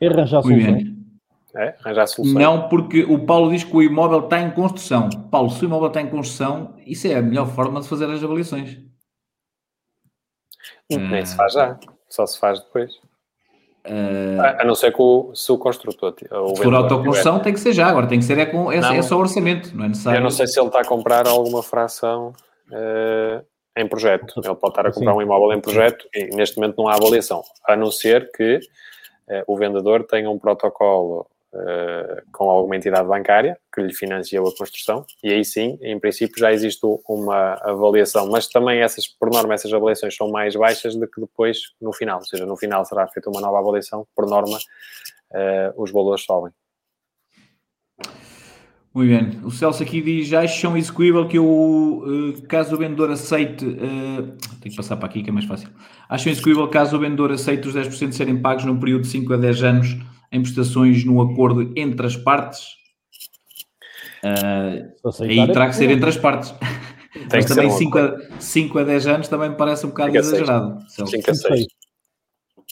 [0.00, 0.97] E arranjar soluções.
[1.58, 2.40] É, arranjar soluções.
[2.40, 5.10] Não, porque o Paulo diz que o imóvel está em construção.
[5.28, 8.22] Paulo, se o imóvel está em construção, isso é a melhor forma de fazer as
[8.22, 8.78] avaliações.
[10.88, 11.26] Nem uh...
[11.26, 11.76] se faz já,
[12.08, 12.94] só se faz depois.
[13.84, 14.40] Uh...
[14.60, 16.14] A, não ser que o, se o construtor.
[16.30, 17.44] O se for autoconstrução, tiver...
[17.44, 17.88] tem que ser já.
[17.88, 20.18] Agora tem que ser é, com, é, é só orçamento, não é necessário.
[20.18, 22.32] Eu não sei se ele está a comprar alguma fração
[22.70, 23.44] uh,
[23.76, 24.32] em projeto.
[24.36, 25.18] Ele pode estar a comprar Sim.
[25.18, 28.60] um imóvel em projeto e neste momento não há avaliação, a não ser que
[29.28, 34.54] eh, o vendedor tenha um protocolo eh, com alguma entidade bancária que lhe financiou a
[34.54, 39.54] construção e aí sim, em princípio, já existe uma avaliação, mas também essas, por norma,
[39.54, 43.08] essas avaliações são mais baixas do que depois no final, ou seja, no final será
[43.08, 46.52] feita uma nova avaliação, por norma, uh, os valores sobem.
[48.92, 49.40] Muito bem.
[49.42, 52.04] O Celso aqui diz: acham execuível que eu,
[52.48, 53.64] caso o vendedor aceite.
[53.64, 55.70] Uh, tenho que passar para aqui que é mais fácil.
[56.08, 59.36] Acham execuível caso o vendedor aceite os 10% serem pagos num período de 5 a
[59.36, 59.96] 10 anos
[60.30, 62.76] em prestações no acordo entre as partes.
[64.22, 66.54] Uh, aí terá que ser entre as partes.
[67.32, 70.78] Mas também 5 a, 5 a 10 anos também me parece um bocado exagerado.
[70.88, 71.66] 5 a 6.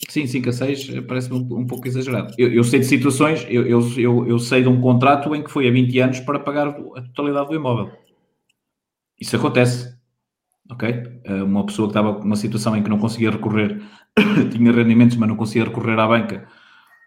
[0.08, 2.34] Sim, 5 a 6 parece-me um, um, pouco exagerado.
[2.36, 5.66] Eu, eu sei de situações, eu, eu, eu, sei de um contrato em que foi
[5.66, 7.90] a 20 anos para pagar a totalidade do imóvel.
[9.18, 9.96] Isso acontece.
[10.70, 11.02] Ok?
[11.26, 13.80] Ah, uma pessoa que estava numa situação em que não conseguia recorrer,
[14.52, 16.46] tinha rendimentos, mas não conseguia recorrer à banca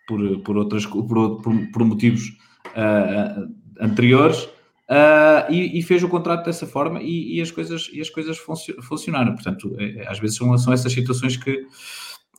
[0.09, 2.35] por, por, outras, por, por, por motivos
[2.75, 3.47] uh,
[3.79, 4.45] anteriores
[4.89, 8.39] uh, e, e, fez o contrato dessa forma e, e as coisas, e as coisas
[8.81, 9.35] funcionaram.
[9.35, 11.51] Portanto, é, às vezes são, são essas situações que.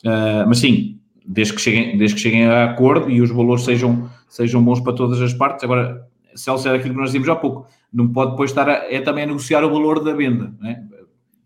[0.04, 4.11] Uh, mas sim, desde que, cheguem, desde que cheguem a acordo e os valores sejam,
[4.28, 5.62] sejam bons para todas as partes.
[5.62, 6.04] Agora,
[6.35, 9.22] Celso era aquilo que nós dizíamos há pouco, não pode depois estar a, é também
[9.22, 10.52] a negociar o valor da venda.
[10.59, 10.83] Né?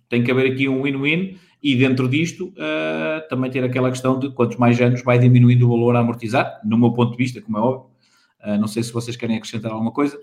[0.09, 4.31] Tem que haver aqui um win-win e dentro disto, uh, também ter aquela questão de
[4.31, 7.57] quantos mais anos vai diminuindo o valor a amortizar, no meu ponto de vista, como
[7.57, 7.90] é óbvio.
[8.44, 10.20] Uh, não sei se vocês querem acrescentar alguma coisa.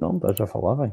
[0.00, 0.92] Não, está já a falar bem.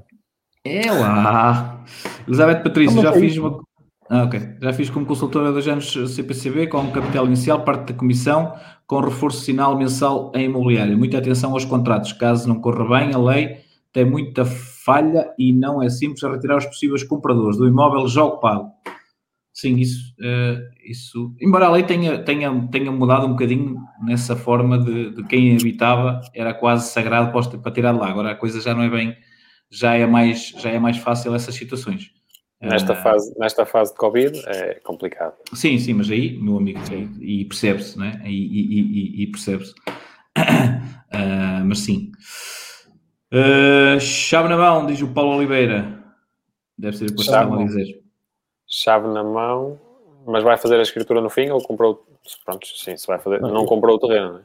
[0.66, 1.82] É lá!
[2.28, 3.64] Elizabeth Patrícia, já fiz uma.
[4.10, 4.58] Ah, ok.
[4.62, 8.54] Já fiz como consultora dos anos CPCB, com capital inicial, parte da comissão,
[8.86, 10.98] com reforço sinal mensal em imobiliário.
[10.98, 12.12] Muita atenção aos contratos.
[12.12, 13.63] Caso não corra bem, a lei
[13.94, 18.24] tem muita falha e não é simples a retirar os possíveis compradores do imóvel já
[18.24, 18.72] ocupado.
[19.54, 24.80] Sim, isso, uh, isso embora a lei tenha, tenha, tenha mudado um bocadinho nessa forma
[24.80, 28.10] de, de quem habitava, era quase sagrado para, para tirar de lá.
[28.10, 29.16] Agora a coisa já não é bem,
[29.70, 32.10] já é mais, já é mais fácil essas situações.
[32.60, 35.36] Nesta, uh, fase, nesta fase de Covid é complicado.
[35.54, 36.80] Sim, sim, mas aí, meu amigo,
[37.22, 38.22] e, e percebe-se, não é?
[38.26, 39.74] E, e, e percebe-se.
[40.36, 42.12] Uh, mas sim.
[43.34, 46.04] Uh, chave na mão, diz o Paulo Oliveira.
[46.78, 48.04] Deve ser depois que estavam a dizer.
[48.68, 49.80] Chave na mão,
[50.26, 52.06] mas vai fazer a escritura no fim ou comprou?
[52.46, 53.42] Pronto, sim, se vai fazer.
[53.42, 54.44] Não, não comprou o terreno, não é?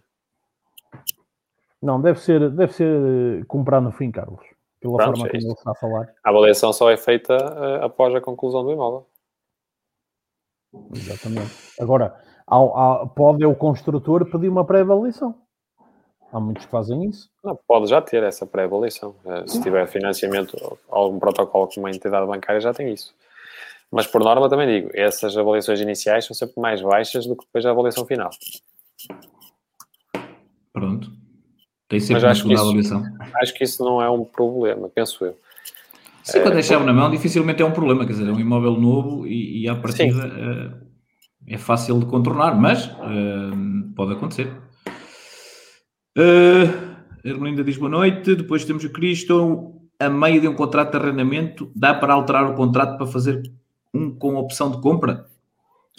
[1.82, 4.40] Não, deve ser, deve ser comprar no fim, Carlos.
[4.80, 6.14] Pela Pronto, forma é como ele está a falar.
[6.24, 9.06] A avaliação só é feita uh, após a conclusão do imóvel.
[10.94, 11.52] Exatamente.
[11.78, 15.34] Agora, ao, ao, pode o construtor pedir uma pré-avaliação.
[16.32, 17.30] Há muitos que fazem isso.
[17.42, 19.14] Não, pode já ter essa pré-avaliação.
[19.24, 23.14] Eh, se tiver financiamento, algum protocolo com uma entidade bancária já tem isso.
[23.90, 27.64] Mas por norma também digo, essas avaliações iniciais são sempre mais baixas do que depois
[27.64, 28.30] a avaliação final.
[30.72, 31.10] Pronto.
[31.88, 33.02] Tem sempre uma segunda avaliação.
[33.36, 35.36] Acho que isso não é um problema, penso eu.
[36.22, 38.04] Sim, quando é chave na mão, dificilmente é um problema.
[38.04, 40.86] Quer dizer, é um imóvel novo e, e à partida uh,
[41.46, 44.52] é fácil de contornar, mas uh, pode acontecer.
[46.18, 48.34] Uh, Ermelinda diz boa noite.
[48.34, 49.74] Depois temos o Cristo.
[50.00, 53.42] A meio de um contrato de arrendamento, dá para alterar o contrato para fazer
[53.92, 55.26] um com opção de compra?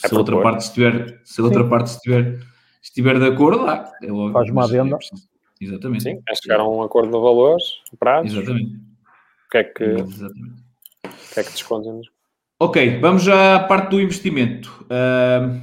[0.03, 2.39] É se a outra parte estiver, se a outra parte estiver,
[2.81, 3.91] estiver de acordo, lá.
[4.01, 4.95] É logo, Faz uma adenda.
[4.95, 6.03] É Exatamente.
[6.03, 7.63] Sim, é chegar a um acordo de valores,
[7.99, 8.27] prazo.
[8.27, 8.75] Exatamente.
[8.75, 10.63] O que é que, Exatamente.
[11.03, 12.09] O que, é que?
[12.61, 14.85] Ok, vamos à parte do investimento.
[14.85, 15.61] Uh,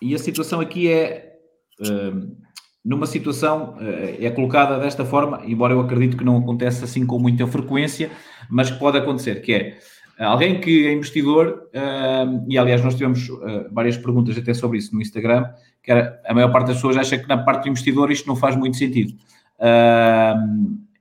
[0.00, 1.38] e a situação aqui é.
[1.80, 2.43] Uh,
[2.84, 7.18] numa situação eh, é colocada desta forma, embora eu acredito que não aconteça assim com
[7.18, 8.10] muita frequência,
[8.50, 9.78] mas que pode acontecer, que é
[10.18, 14.94] alguém que é investidor, eh, e aliás nós tivemos eh, várias perguntas até sobre isso
[14.94, 15.48] no Instagram,
[15.82, 18.36] que era, a maior parte das pessoas acha que na parte do investidor isto não
[18.36, 19.14] faz muito sentido.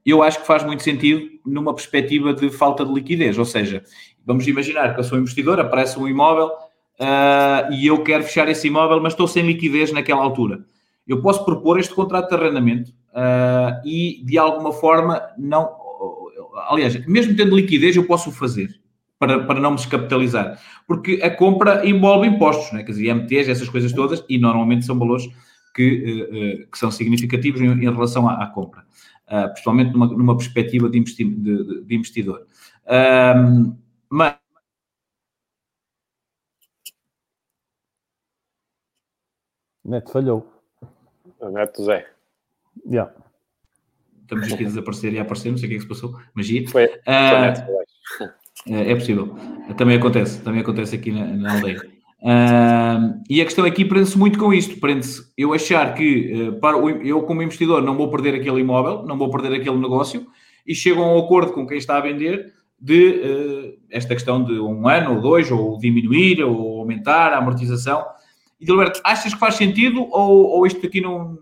[0.05, 3.83] Eu acho que faz muito sentido numa perspectiva de falta de liquidez, ou seja,
[4.25, 6.51] vamos imaginar que eu sou investidor, aparece um imóvel
[7.71, 10.65] e eu quero fechar esse imóvel, mas estou sem liquidez naquela altura
[11.07, 15.81] eu posso propor este contrato de arrendamento uh, e, de alguma forma, não.
[16.69, 18.69] Aliás, mesmo tendo liquidez, eu posso o fazer
[19.19, 20.59] para, para não me descapitalizar.
[20.87, 22.83] Porque a compra envolve impostos, né?
[22.83, 25.27] quer dizer, IMTs, essas coisas todas, e normalmente são valores
[25.75, 28.85] que, uh, que são significativos em, em relação à, à compra,
[29.27, 32.45] uh, principalmente numa, numa perspectiva de, investi de, de investidor.
[34.09, 34.35] mas
[39.83, 40.52] Neto falhou.
[41.49, 42.05] Neto Zé.
[42.85, 43.11] Yeah.
[44.21, 46.19] Estamos aqui a desaparecer e a aparecer, não sei o que é que se passou.
[46.33, 46.67] Magia.
[46.67, 47.63] Foi, foi uh, Neto
[48.67, 49.35] É, é possível.
[49.77, 51.81] Também acontece, também acontece aqui na, na aldeia.
[52.23, 56.77] Uh, e a questão aqui prende-se muito com isto, prende-se eu achar que uh, para
[56.77, 60.25] o, eu como investidor não vou perder aquele imóvel, não vou perder aquele negócio
[60.65, 64.57] e chego a um acordo com quem está a vender de uh, esta questão de
[64.57, 68.05] um ano ou dois, ou diminuir, ou aumentar a amortização.
[68.63, 71.37] E Gilberto, achas que faz sentido ou, ou isto aqui não,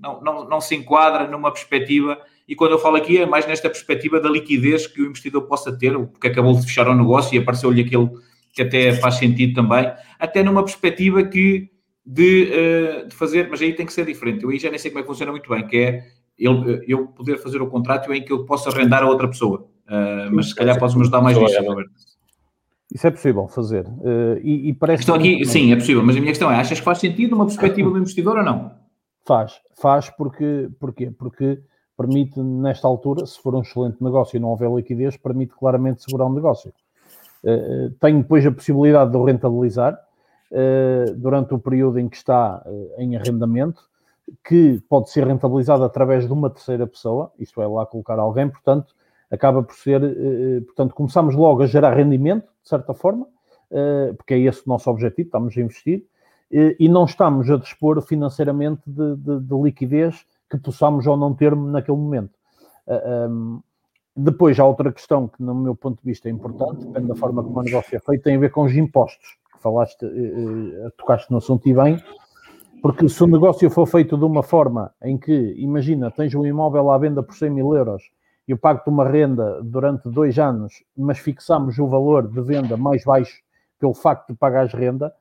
[0.00, 3.68] não, não, não se enquadra numa perspectiva e quando eu falo aqui é mais nesta
[3.68, 7.38] perspectiva da liquidez que o investidor possa ter, porque acabou de fechar o negócio e
[7.38, 8.10] apareceu-lhe aquele
[8.52, 11.70] que até faz sentido também, até numa perspectiva que
[12.04, 12.50] de,
[13.04, 14.44] uh, de, fazer, mas aí tem que ser diferente.
[14.44, 16.04] Eu aí já nem sei como é que funciona muito bem, que é
[16.38, 19.68] eu, eu poder fazer o contrato em que eu possa arrendar a outra pessoa.
[19.86, 21.90] Uh, mas se calhar podes-me ajudar mais nisso, Roberto.
[22.92, 23.86] Isso é possível fazer.
[23.86, 26.78] Uh, e, e, parece a aqui, sim, é possível, mas a minha questão é: achas
[26.78, 28.70] que faz sentido uma perspectiva do investidor ou não?
[29.26, 31.10] Faz, faz porque, porquê?
[31.10, 31.60] Porque
[31.96, 36.26] permite, nesta altura, se for um excelente negócio e não houver liquidez, permite claramente segurar
[36.26, 36.72] um negócio.
[37.42, 42.62] Uh, tenho depois a possibilidade de o rentabilizar uh, durante o período em que está
[42.98, 43.82] em arrendamento,
[44.44, 48.94] que pode ser rentabilizado através de uma terceira pessoa, isto é, lá colocar alguém, portanto,
[49.32, 50.00] acaba por ser,
[50.66, 53.26] portanto, começamos logo a gerar rendimento, de certa forma,
[54.16, 56.04] porque é esse o nosso objetivo, estamos a investir,
[56.50, 61.56] e não estamos a dispor financeiramente de, de, de liquidez que possamos ou não ter
[61.56, 62.34] naquele momento.
[63.30, 63.60] Um,
[64.14, 67.42] depois, há outra questão que, no meu ponto de vista, é importante, depende da forma
[67.42, 69.38] como o negócio é feito, tem a ver com os impostos.
[69.60, 72.02] Falaste, eh, eh, tocaste no assunto e bem,
[72.82, 76.90] porque se o negócio for feito de uma forma em que, imagina, tens um imóvel
[76.90, 78.02] à venda por 100 mil euros
[78.46, 83.42] eu pago-te uma renda durante dois anos, mas fixamos o valor de venda mais baixo
[83.78, 85.12] pelo facto de pagares renda,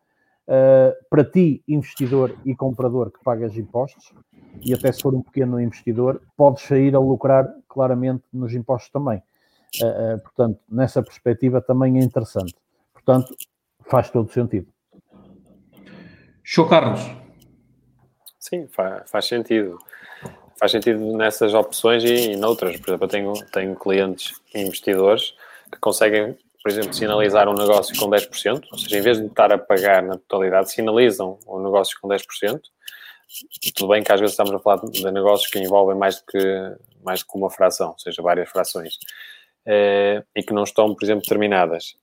[0.47, 4.13] uh, para ti, investidor e comprador que pagas impostos,
[4.63, 9.21] e até se for um pequeno investidor, podes sair a lucrar claramente nos impostos também.
[9.81, 12.55] Uh, uh, portanto, nessa perspectiva também é interessante.
[12.93, 13.35] Portanto,
[13.87, 14.67] faz todo sentido.
[16.43, 17.01] Show Carlos.
[18.37, 19.77] Sim, faz, faz sentido.
[20.61, 22.77] Faz sentido nessas opções e, e noutras.
[22.77, 25.33] Por exemplo, eu tenho, tenho clientes investidores
[25.71, 29.51] que conseguem, por exemplo, sinalizar um negócio com 10%, ou seja, em vez de estar
[29.51, 32.61] a pagar na totalidade, sinalizam o negócio com 10%,
[33.75, 36.75] tudo bem que às vezes estamos a falar de negócios que envolvem mais do que,
[37.03, 38.99] mais do que uma fração, ou seja, várias frações,
[39.65, 41.95] eh, e que não estão, por exemplo, terminadas.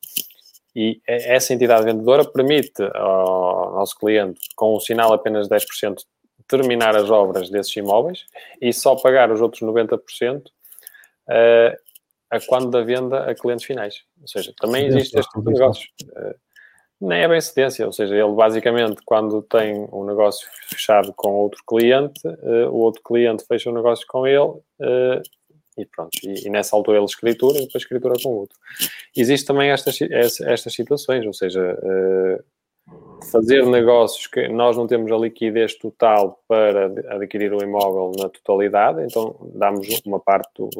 [0.74, 6.02] E essa entidade vendedora permite ao nosso cliente, com um sinal apenas de 10%,
[6.48, 8.24] terminar as obras desses imóveis
[8.60, 10.42] e só pagar os outros 90%
[11.28, 11.78] eh,
[12.30, 14.02] a quando da venda a clientes finais.
[14.20, 15.92] Ou seja, também existe este tipo de negócios.
[16.16, 16.34] Eh,
[17.00, 21.62] nem é bem cedência, ou seja, ele basicamente, quando tem um negócio fechado com outro
[21.64, 25.22] cliente, uh, o outro cliente fecha o um negócio com ele uh,
[25.76, 26.10] e pronto.
[26.24, 28.58] E, e, nessa altura ele escritura e depois escritura com o outro.
[29.16, 32.44] Existe também estas, estas situações, ou seja, uh,
[33.30, 39.02] fazer negócios que nós não temos a liquidez total para adquirir o imóvel na totalidade,
[39.02, 40.70] então damos uma parte do,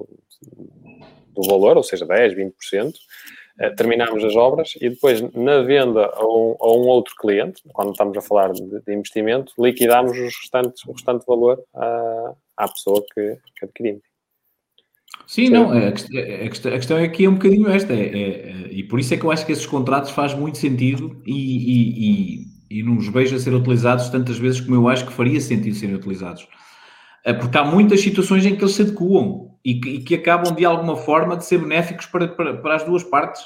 [1.35, 2.95] do valor, ou seja, 10, 20%.
[3.61, 7.91] Eh, terminamos as obras e depois, na venda a um, a um outro cliente, quando
[7.91, 13.05] estamos a falar de, de investimento, liquidamos os restantes, o restante valor à, à pessoa
[13.13, 14.08] que, que adquirimos.
[15.29, 18.99] Sim, não, a questão, a questão aqui é um bocadinho esta, é, é, e por
[18.99, 22.83] isso é que eu acho que esses contratos faz muito sentido e, e, e, e
[22.83, 25.97] não os vejo a ser utilizados tantas vezes como eu acho que faria sentido serem
[25.97, 26.49] utilizados.
[27.23, 30.65] É porque há muitas situações em que eles se adequam e que, que acabam de
[30.65, 33.43] alguma forma de ser benéficos para, para, para as duas partes.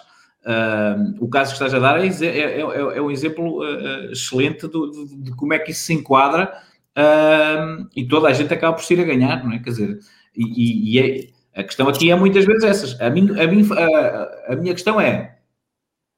[0.46, 4.68] Uh, o caso que estás a dar é, é, é, é um exemplo uh, excelente
[4.68, 6.52] do, de, de, como é que isso se enquadra
[6.96, 9.58] uh, e toda a gente acaba por se ir a ganhar, não é?
[9.58, 9.98] Quer dizer,
[10.36, 13.00] e, e é, a questão aqui é muitas vezes essas.
[13.00, 15.38] A, mim, a, mim, a, a minha questão é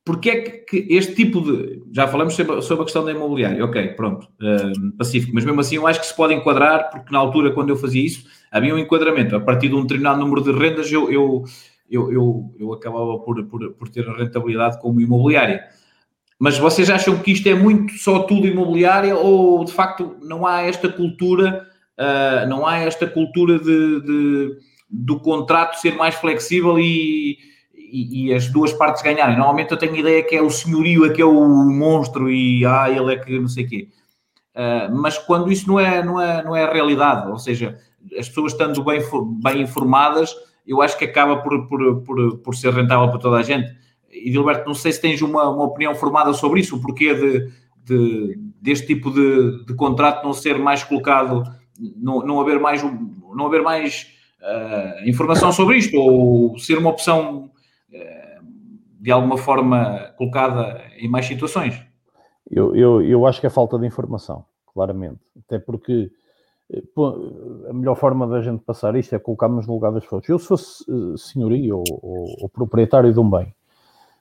[0.04, 1.82] porque é que este tipo de.
[1.92, 5.76] Já falamos sobre, sobre a questão da imobiliária, ok, pronto, uh, pacífico, mas mesmo assim
[5.76, 8.78] eu acho que se pode enquadrar, porque na altura, quando eu fazia isso, havia um
[8.78, 9.34] enquadramento.
[9.34, 11.44] A partir de um determinado número de rendas, eu, eu,
[11.90, 15.64] eu, eu, eu acabava por, por, por ter a rentabilidade como imobiliária.
[16.38, 20.60] Mas vocês acham que isto é muito só tudo imobiliária ou de facto não há
[20.62, 21.66] esta cultura,
[21.98, 24.58] uh, não há esta cultura de, de,
[24.96, 27.38] do contrato ser mais flexível e
[27.94, 29.36] e, e, as duas partes ganharem.
[29.36, 32.66] Normalmente eu tenho a ideia que é o senhorio, é que é o monstro e
[32.66, 33.88] ah, ele é que não sei o quê.
[34.52, 37.78] Uh, mas quando isso não é, não, é, não é a realidade, ou seja,
[38.18, 39.00] as pessoas estando bem,
[39.40, 40.34] bem informadas,
[40.66, 43.72] eu acho que acaba por, por, por, por ser rentável para toda a gente.
[44.10, 47.52] E Gilberto, não sei se tens uma, uma opinião formada sobre isso, o porquê de,
[47.84, 51.44] de, deste tipo de, de contrato não ser mais colocado,
[51.96, 54.13] não, não haver mais, não haver mais
[54.44, 57.50] uh, informação sobre isto, ou ser uma opção
[59.04, 61.78] de alguma forma colocada em mais situações?
[62.50, 65.20] Eu, eu, eu acho que é falta de informação, claramente.
[65.44, 66.10] Até porque
[66.72, 66.82] eh,
[67.68, 70.26] a melhor forma da gente passar isto é colocarmos no lugar das pessoas.
[70.26, 70.84] Eu, se fosse
[71.18, 73.54] senhoria ou, ou, ou, proprietário de um bem,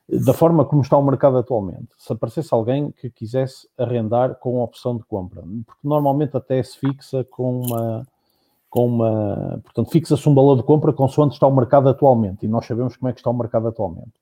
[0.10, 4.98] da forma como está o mercado atualmente, se aparecesse alguém que quisesse arrendar com opção
[4.98, 8.06] de compra, porque normalmente até se fixa com uma.
[8.74, 12.66] Com uma portanto, fixa-se um valor de compra consoante está o mercado atualmente, e nós
[12.66, 14.14] sabemos como é que está o mercado atualmente.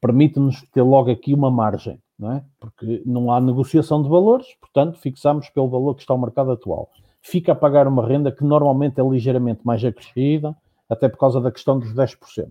[0.00, 2.44] Permite-nos ter logo aqui uma margem, não é?
[2.58, 6.88] Porque não há negociação de valores, portanto, fixamos pelo valor que está o mercado atual
[7.20, 10.56] fica a pagar uma renda que normalmente é ligeiramente mais acrescida,
[10.88, 12.48] até por causa da questão dos 10%.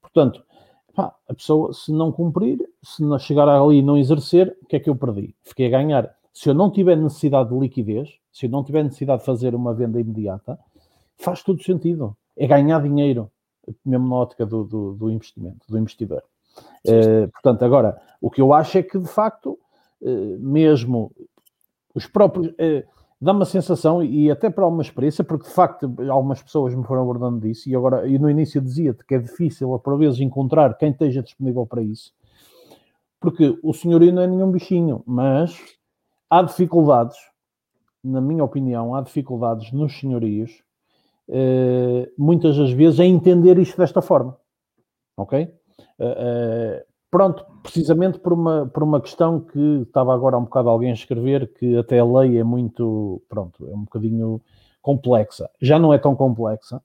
[0.00, 0.44] Portanto,
[0.94, 4.76] pá, a pessoa, se não cumprir, se não chegar ali e não exercer, o que
[4.76, 5.34] é que eu perdi?
[5.42, 6.15] Fiquei a ganhar.
[6.36, 9.72] Se eu não tiver necessidade de liquidez, se eu não tiver necessidade de fazer uma
[9.72, 10.58] venda imediata,
[11.16, 12.14] faz todo sentido.
[12.36, 13.30] É ganhar dinheiro,
[13.82, 16.22] mesmo na ótica do, do, do investimento, do investidor.
[16.86, 19.58] Uh, portanto, agora, o que eu acho é que, de facto,
[20.02, 21.10] uh, mesmo
[21.94, 22.48] os próprios.
[22.48, 22.84] Uh,
[23.18, 27.00] dá-me a sensação, e até para alguma experiência, porque de facto algumas pessoas me foram
[27.00, 30.90] abordando disso, e agora, e no início dizia-te que é difícil, por vezes, encontrar quem
[30.90, 32.12] esteja disponível para isso,
[33.18, 35.58] porque o senhorio não é nenhum bichinho, mas
[36.30, 37.16] há dificuldades,
[38.02, 40.62] na minha opinião, há dificuldades nos senhorios,
[41.28, 44.36] eh, muitas das vezes, em entender isto desta forma,
[45.16, 45.52] ok?
[45.98, 46.86] Eh,
[47.16, 51.50] Pronto, precisamente por uma, por uma questão que estava agora um bocado alguém a escrever,
[51.54, 54.40] que até a lei é muito, pronto, é um bocadinho
[54.82, 55.48] complexa.
[55.58, 56.76] Já não é tão complexa,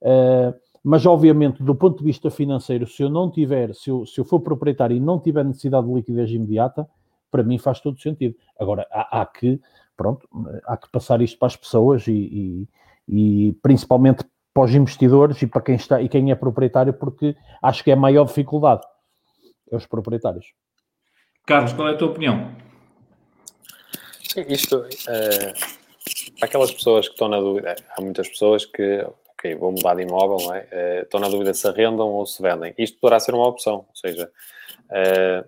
[0.00, 4.20] uh, mas obviamente do ponto de vista financeiro, se eu não tiver, se eu, se
[4.20, 6.88] eu for proprietário e não tiver necessidade de liquidez imediata,
[7.34, 8.36] para mim faz todo sentido.
[8.60, 9.60] Agora, há, há que,
[9.96, 10.28] pronto,
[10.66, 15.48] há que passar isto para as pessoas e, e, e principalmente para os investidores e
[15.48, 18.82] para quem está e quem é proprietário, porque acho que é a maior dificuldade
[19.72, 20.46] aos proprietários.
[21.44, 22.52] Carlos, qual é a tua opinião?
[24.32, 25.52] Sim, isto, é,
[26.40, 29.04] aquelas pessoas que estão na dúvida, há muitas pessoas que,
[29.36, 30.68] ok, vou mudar de imóvel, não é?
[30.70, 32.72] é estão na dúvida se arrendam ou se vendem.
[32.78, 34.30] Isto poderá ser uma opção, ou seja,
[34.92, 35.44] é,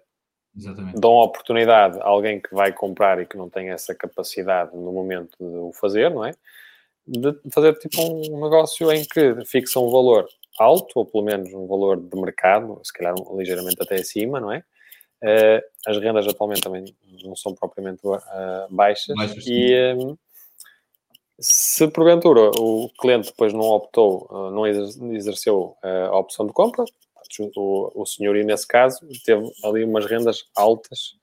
[0.95, 4.93] dão a oportunidade a alguém que vai comprar e que não tem essa capacidade no
[4.93, 6.35] momento de o fazer, não é?
[7.07, 10.27] De fazer tipo um negócio em que fixa um valor
[10.59, 14.65] alto, ou pelo menos um valor de mercado, se calhar ligeiramente até acima, não é?
[15.23, 16.85] Uh, as rendas atualmente também
[17.25, 18.19] não são propriamente uh,
[18.71, 20.15] baixas, baixas e um, ehm,
[21.39, 26.85] se porventura o cliente depois não optou, uh, não exerceu a opção de compra,
[27.57, 31.17] o, o senhor, nesse caso, teve ali umas rendas altas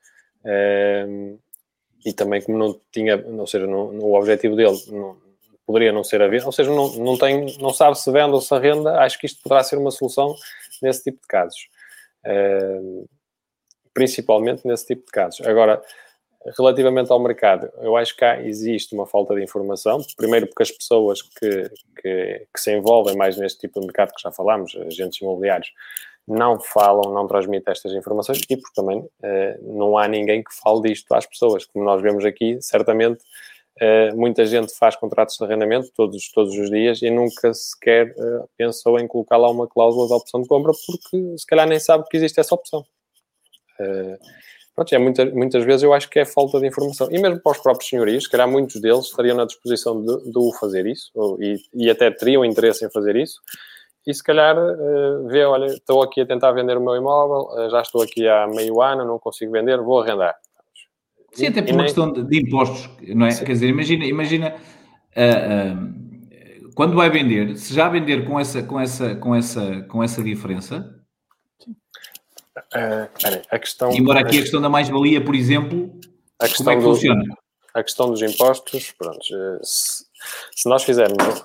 [0.46, 1.36] ehm,
[2.06, 5.18] e também como não tinha, ou seja, no objetivo dele não,
[5.66, 8.42] poderia não ser a venda, ou seja, não, não, tem, não sabe se vende ou
[8.42, 10.36] se arrenda, acho que isto poderá ser uma solução
[10.82, 11.68] nesse tipo de casos.
[12.26, 13.08] Uh,
[13.94, 15.46] principalmente nesse tipo de casos.
[15.46, 15.82] Agora,
[16.58, 20.00] relativamente ao mercado, eu acho que cá existe uma falta de informação.
[20.18, 21.70] Primeiro, porque as pessoas que,
[22.02, 25.72] que, que, se envolvem mais neste tipo de mercado que já falámos, agentes imobiliários,
[26.28, 29.10] não falam, não transmitem estas informações e porque também uh,
[29.62, 31.66] não há ninguém que fale disto às pessoas.
[31.66, 33.24] Como nós vemos aqui, certamente
[33.82, 38.48] Uh, muita gente faz contratos de arrendamento todos, todos os dias e nunca sequer uh,
[38.56, 42.08] pensou em colocar lá uma cláusula de opção de compra porque se calhar nem sabe
[42.08, 42.86] que existe essa opção.
[43.80, 44.18] Uh,
[44.76, 47.08] pronto, é muita, muitas vezes eu acho que é falta de informação.
[47.12, 50.60] E mesmo para os próprios senhorios, se calhar muitos deles estariam na disposição de, de
[50.60, 53.40] fazer isso ou, e, e, até teriam interesse em fazer isso.
[54.06, 57.82] E se calhar uh, vê, olha, estou aqui a tentar vender o meu imóvel, já
[57.82, 60.36] estou aqui há meio ano, não consigo vender, vou arrendar
[61.34, 63.32] Sim, até por uma questão de, de, impostos, não é?
[63.32, 63.46] Sim.
[63.46, 64.56] Quer dizer, imagina, imagina
[65.16, 70.04] uh, uh, quando vai vender, se já vender com essa, com essa, com essa, com
[70.04, 71.03] essa diferença.
[72.58, 73.10] Uh,
[73.50, 73.92] a questão.
[73.92, 75.92] Embora aqui a questão da mais-valia, por exemplo,
[76.39, 77.24] a questão como é que do, funciona?
[77.74, 79.24] A questão dos impostos, pronto,
[79.63, 80.06] se,
[80.56, 81.44] se nós fizermos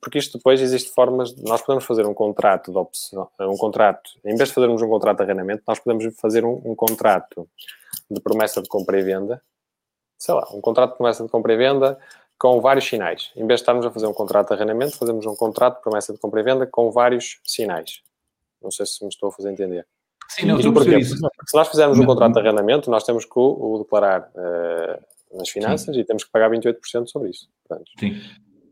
[0.00, 4.34] porque isto depois existe formas, nós podemos fazer um contrato de opção, um contrato, em
[4.36, 7.48] vez de fazermos um contrato de arrendamento, nós podemos fazer um, um contrato
[8.10, 9.42] de promessa de compra e venda,
[10.18, 11.98] sei lá, um contrato de promessa de compra e venda
[12.38, 13.32] com vários sinais.
[13.36, 16.12] Em vez de estarmos a fazer um contrato de arrendamento, fazemos um contrato de promessa
[16.12, 18.00] de compra e venda com vários sinais.
[18.62, 19.86] Não sei se me estou a fazer entender.
[20.28, 21.16] Sim, não, porque, isso.
[21.16, 25.48] Se nós fizermos um contrato de arrendamento, nós temos que o, o declarar uh, nas
[25.48, 26.00] finanças Sim.
[26.00, 27.48] e temos que pagar 28% sobre isso.
[27.66, 28.20] Portanto, Sim.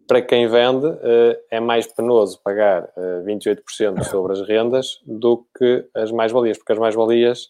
[0.07, 5.45] Para quem vende, uh, é mais penoso pagar uh, eh, 28% sobre as rendas do
[5.59, 7.47] que as mais-valias, porque as mais-valias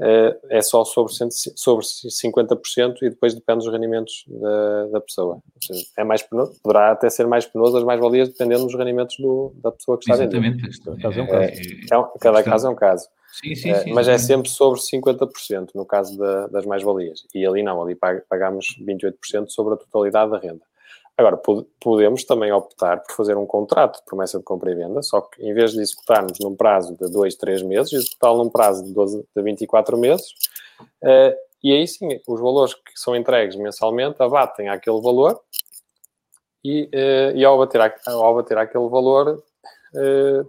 [0.00, 5.40] uh, é só sobre, sobre 50% e depois depende dos rendimentos da, da pessoa.
[5.62, 9.52] Seja, é mais penoso, poderá até ser mais penoso as mais-valias dependendo dos rendimentos do,
[9.62, 10.62] da pessoa que está Exatamente.
[10.62, 10.98] vendendo.
[10.98, 11.30] Exatamente.
[11.30, 13.06] É, é, é, cada caso é um caso.
[13.32, 17.26] Sim, sim, sim, mas é sempre sobre 50% no caso da, das mais-valias.
[17.34, 20.60] E ali não, ali pag- pagamos 28% sobre a totalidade da renda.
[21.16, 25.02] Agora, po- podemos também optar por fazer um contrato de promessa de compra e venda,
[25.02, 28.84] só que em vez de executarmos num prazo de 2, 3 meses, executá-lo num prazo
[28.84, 30.26] de, 12, de 24 meses,
[31.02, 35.38] eh, e aí sim, os valores que são entregues mensalmente abatem àquele valor
[36.64, 39.42] e, eh, e ao, bater, ao bater aquele valor,
[39.96, 40.44] eh,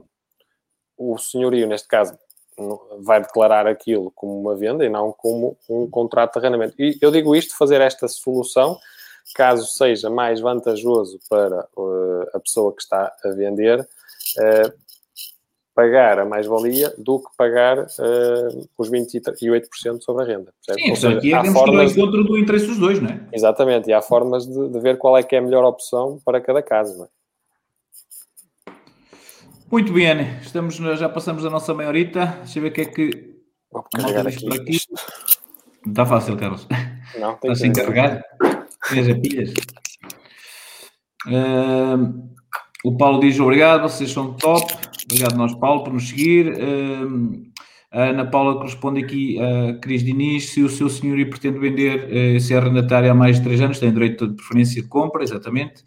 [0.98, 2.18] o senhorio, neste caso,
[3.02, 6.76] vai declarar aquilo como uma venda e não como um contrato de arrendamento.
[6.80, 8.78] E eu digo isto, fazer esta solução,
[9.36, 13.88] caso seja mais vantajoso para eh, a pessoa que está a vender,
[14.40, 14.74] eh,
[15.76, 18.48] pagar a mais-valia do que pagar eh,
[18.78, 20.54] os 28% sobre a renda.
[20.66, 20.88] percebe?
[20.88, 23.20] Sim, seja, aqui é que ao formas de- encontro do interesse dos dois, não é?
[23.34, 26.40] Exatamente, e há formas de, de ver qual é que é a melhor opção para
[26.40, 26.98] cada caso.
[26.98, 27.08] não é?
[29.74, 32.28] Muito bem, estamos, já passamos a nossa meia horita.
[32.44, 33.34] Deixa eu ver o que é que
[33.72, 34.46] Vou carregar aqui.
[34.46, 34.78] por aqui.
[35.88, 36.68] Está fácil, Carlos.
[37.20, 38.24] Não, tem Está sem carregar?
[38.88, 39.54] Tens a pilhas?
[41.26, 42.30] Ahm,
[42.86, 44.72] o Paulo diz obrigado, vocês são top.
[45.06, 46.54] Obrigado nós, Paulo, por nos seguir.
[46.54, 47.52] Ahm,
[47.92, 50.52] a Ana Paula corresponde aqui a Cris Diniz.
[50.52, 53.92] Se o seu senhorio pretende vender, se é arrendatário há mais de 3 anos, tem
[53.92, 55.84] direito de preferência de compra, exatamente.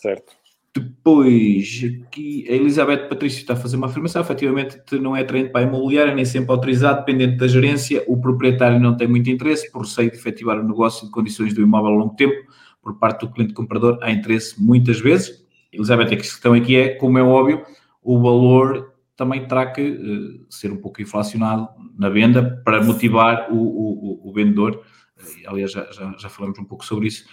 [0.00, 0.45] Certo.
[0.80, 4.20] Depois, aqui a Elizabeth Patrício está a fazer uma afirmação.
[4.22, 8.04] Efetivamente, não é treino para a imobiliária, nem sempre autorizado, dependente da gerência.
[8.06, 11.60] O proprietário não tem muito interesse por receio de efetivar o negócio de condições do
[11.62, 12.34] imóvel a longo tempo.
[12.82, 15.44] Por parte do cliente comprador, há interesse muitas vezes.
[15.72, 17.62] Elizabeth, a questão aqui é, como é óbvio,
[18.02, 21.68] o valor também terá que eh, ser um pouco inflacionado
[21.98, 24.82] na venda para motivar o, o- o- o vendedor.
[25.18, 27.24] Eh, Aliás, já, já, já falamos um pouco sobre isso.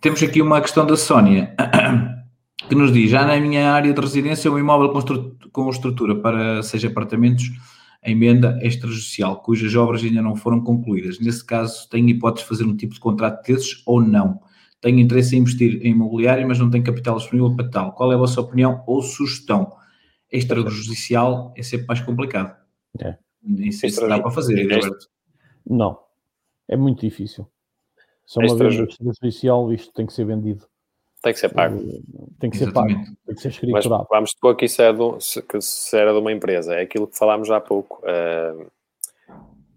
[0.00, 1.54] Temos aqui uma questão da Sónia
[2.68, 6.14] que nos diz: já na minha área de residência, um imóvel com, estru- com estrutura
[6.16, 7.50] para seis apartamentos
[8.02, 11.18] em venda extrajudicial, cujas obras ainda não foram concluídas.
[11.20, 14.40] Nesse caso, tenho hipótese de fazer um tipo de contrato desses ou não?
[14.80, 17.92] Tenho interesse em investir em imobiliário, mas não tenho capital disponível para tal.
[17.92, 19.70] Qual é a vossa opinião ou sugestão?
[20.32, 22.56] Extrajudicial é sempre mais complicado.
[22.98, 23.16] É.
[23.42, 25.06] Nem sei se dá para fazer, Extra- Edilberto.
[25.68, 25.98] Não.
[26.68, 27.46] É muito difícil.
[28.26, 30.64] Se é uma Extra- venda extrajudicial, isto tem que ser vendido.
[31.22, 31.78] Tem que ser pago.
[32.38, 32.88] Tem que ser pago.
[32.88, 33.18] Exatamente.
[33.26, 36.12] Tem que ser Mas vamos supor que isso é de, um- se, que se era
[36.12, 38.00] de uma empresa, é aquilo que falámos há pouco.
[38.06, 38.54] Eh,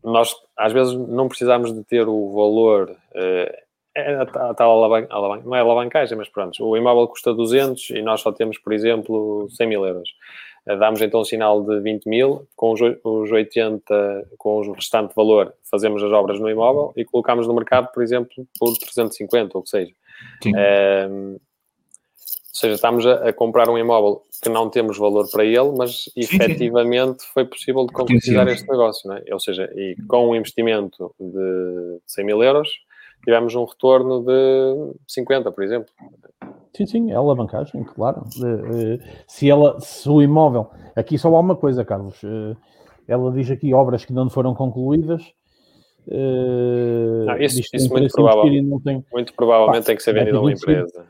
[0.03, 3.63] nós, às vezes, não precisamos de ter o valor, eh,
[3.95, 7.33] é a, ta- a tal alavan- alavan- não é alavancagem, mas pronto, o imóvel custa
[7.33, 10.09] 200 e nós só temos, por exemplo, 100 mil euros.
[10.65, 15.13] Eh, damos então um sinal de 20 mil, com os, os 80, com o restante
[15.15, 19.61] valor, fazemos as obras no imóvel e colocamos no mercado, por exemplo, por 350, ou
[19.61, 19.91] o que seja.
[20.41, 20.51] Sim.
[20.55, 25.71] Ehm, ou seja, estamos a, a comprar um imóvel que não temos valor para ele,
[25.75, 26.11] mas sim.
[26.17, 29.23] efetivamente foi possível de concretizar este negócio, não é?
[29.31, 32.69] Ou seja, e com um investimento de 100 mil euros,
[33.23, 35.91] tivemos um retorno de 50, por exemplo.
[36.75, 38.23] Sim, sim, é alavancagem, claro.
[38.43, 40.69] Eh, eh, Se, ela, se o imóvel.
[40.95, 42.21] Aqui só há uma coisa, Carlos.
[42.23, 42.55] eh,
[43.07, 45.23] Ela diz aqui obras que não foram concluídas.
[46.09, 48.63] Eh, Não, isso- isso muito provável.
[48.63, 49.03] não tem.
[49.11, 51.05] Muito provavelmente Pá, tem que ser vai vendido a uma empresa.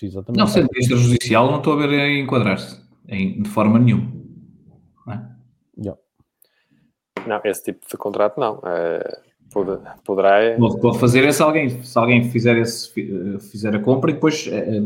[0.00, 0.38] Exatamente.
[0.38, 4.12] Não sendo extrajudicial, não estou a ver a enquadrar-se em- de forma nenhuma.
[5.06, 5.28] Não é?
[5.76, 6.00] Yeah.
[7.26, 8.60] Não, esse tipo de contrato não.
[8.64, 9.20] Eh,
[9.52, 10.40] pode- poderá.
[10.42, 14.14] é- Pode, fazer é se alguém, se alguém fizer, esse, fi- fizer a compra e
[14.14, 14.82] depois eh,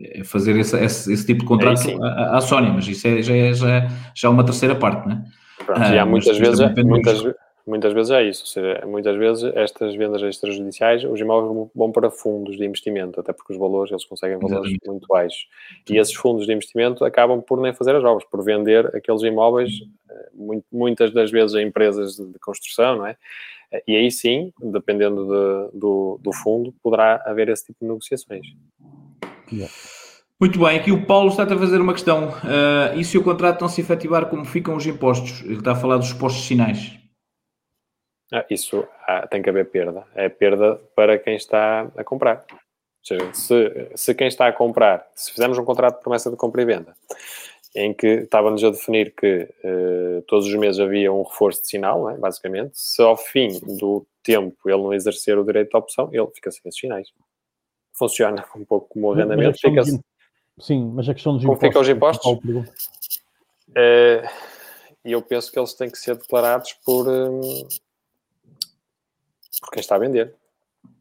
[0.00, 3.34] eh, fazer esse, esse, esse tipo de contrato à, à Sónia, mas isso é, já,
[3.34, 5.24] é, já, é- já é uma terceira parte, não é?
[5.64, 7.22] Pronto, Ah, e há muitas vezes, muitas.
[7.70, 8.42] Muitas vezes é isso.
[8.42, 13.32] Ou seja, muitas vezes estas vendas extrajudiciais, os imóveis vão para fundos de investimento, até
[13.32, 14.88] porque os valores, eles conseguem valores Exatamente.
[14.88, 15.46] muito baixos.
[15.88, 19.70] E esses fundos de investimento acabam por nem fazer as obras, por vender aqueles imóveis,
[20.10, 23.16] eh, muito- muitas das vezes a empresas de construção, não é?
[23.72, 28.46] Eh, E aí sim, dependendo de- do, do fundo, poderá haver esse tipo de negociações.
[30.40, 32.32] Muito bem, aqui o Paulo está a fazer uma questão.
[32.44, 35.42] ah, e se o contrato não se efetivar, como ficam os impostos?
[35.42, 36.98] Ele está a falar dos impostos finais.
[38.32, 40.06] Ah, isso ah, tem que haver perda.
[40.14, 42.44] É perda para quem está a comprar.
[42.52, 42.58] Ou
[43.02, 46.62] seja, se, se quem está a comprar, se fizermos um contrato de promessa de compra
[46.62, 46.94] e venda,
[47.74, 52.02] em que estávamos a definir que eh, todos os meses havia um reforço de sinal,
[52.02, 52.16] não é?
[52.18, 56.50] basicamente, se ao fim do tempo ele não exercer o direito de opção, ele fica
[56.50, 57.08] sem esses sinais.
[57.94, 60.00] Funciona um pouco como o arrendamento, fica im-
[60.60, 61.68] Sim, mas a questão dos Como impostos.
[61.68, 62.38] ficam os impostos?
[63.74, 64.22] Eh,
[65.04, 67.40] E eu penso que eles têm que ser declarados por, hum,
[69.60, 70.34] por quem está a vender.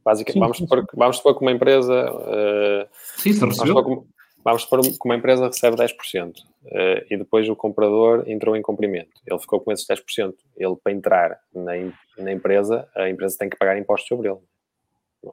[0.04, 1.94] Basicamente, vamos, supor, que- vamos supor que uma empresa.
[2.28, 2.88] eh,
[3.18, 3.78] Sim, se vamos, recebeu.
[3.84, 4.08] supor que,
[4.44, 9.12] vamos para que uma empresa recebe 10% uh, e depois o comprador entrou em cumprimento.
[9.26, 10.34] Ele ficou com esses 10%.
[10.58, 11.74] Ele, para entrar na,
[12.18, 14.40] na empresa, a empresa tem que pagar impostos sobre ele.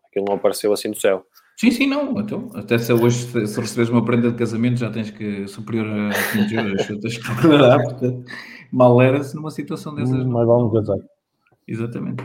[0.08, 1.24] Aquilo não apareceu assim do céu.
[1.56, 2.20] Sim, sim, não.
[2.20, 6.12] Então, até se hoje se receberes uma prenda de casamento já tens que superior a
[6.32, 8.24] 500 euros, tens que declarar, portanto,
[8.70, 10.24] mal era-se numa situação dessas.
[10.24, 10.98] Mas vamos casar.
[11.66, 12.22] Exatamente.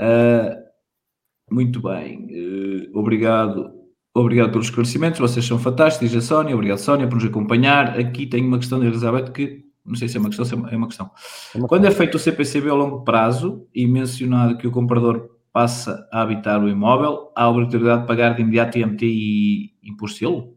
[0.00, 2.26] Uh, muito bem.
[2.26, 3.78] Uh, obrigado.
[4.12, 7.96] Obrigado pelos esclarecimentos, vocês são fantásticos, a Sónia, obrigado Sónia por nos acompanhar.
[7.96, 10.76] Aqui tenho uma questão de Elizabeth que não sei se é uma questão, se é
[10.76, 11.10] uma questão.
[11.54, 15.30] É uma Quando é feito o CPCB a longo prazo e mencionado que o comprador
[15.52, 20.18] passa a habitar o imóvel, há a obrigatoriedade de pagar de imediato IMT e imposto
[20.18, 20.56] selo?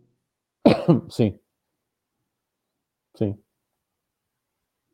[1.10, 1.40] Sim.
[3.16, 3.38] Sim.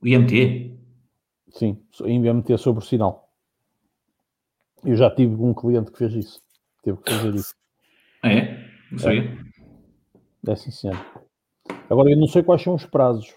[0.01, 0.77] O IMT?
[1.51, 3.28] Sim, IMT sobre o sinal.
[4.85, 6.41] Eu já tive um cliente que fez isso.
[6.83, 7.53] Teve que fazer isso.
[8.23, 8.65] Ah, é?
[8.91, 9.19] Não sei.
[10.47, 10.97] É, é sim, senhor.
[11.89, 13.33] Agora, eu não sei quais são os prazos.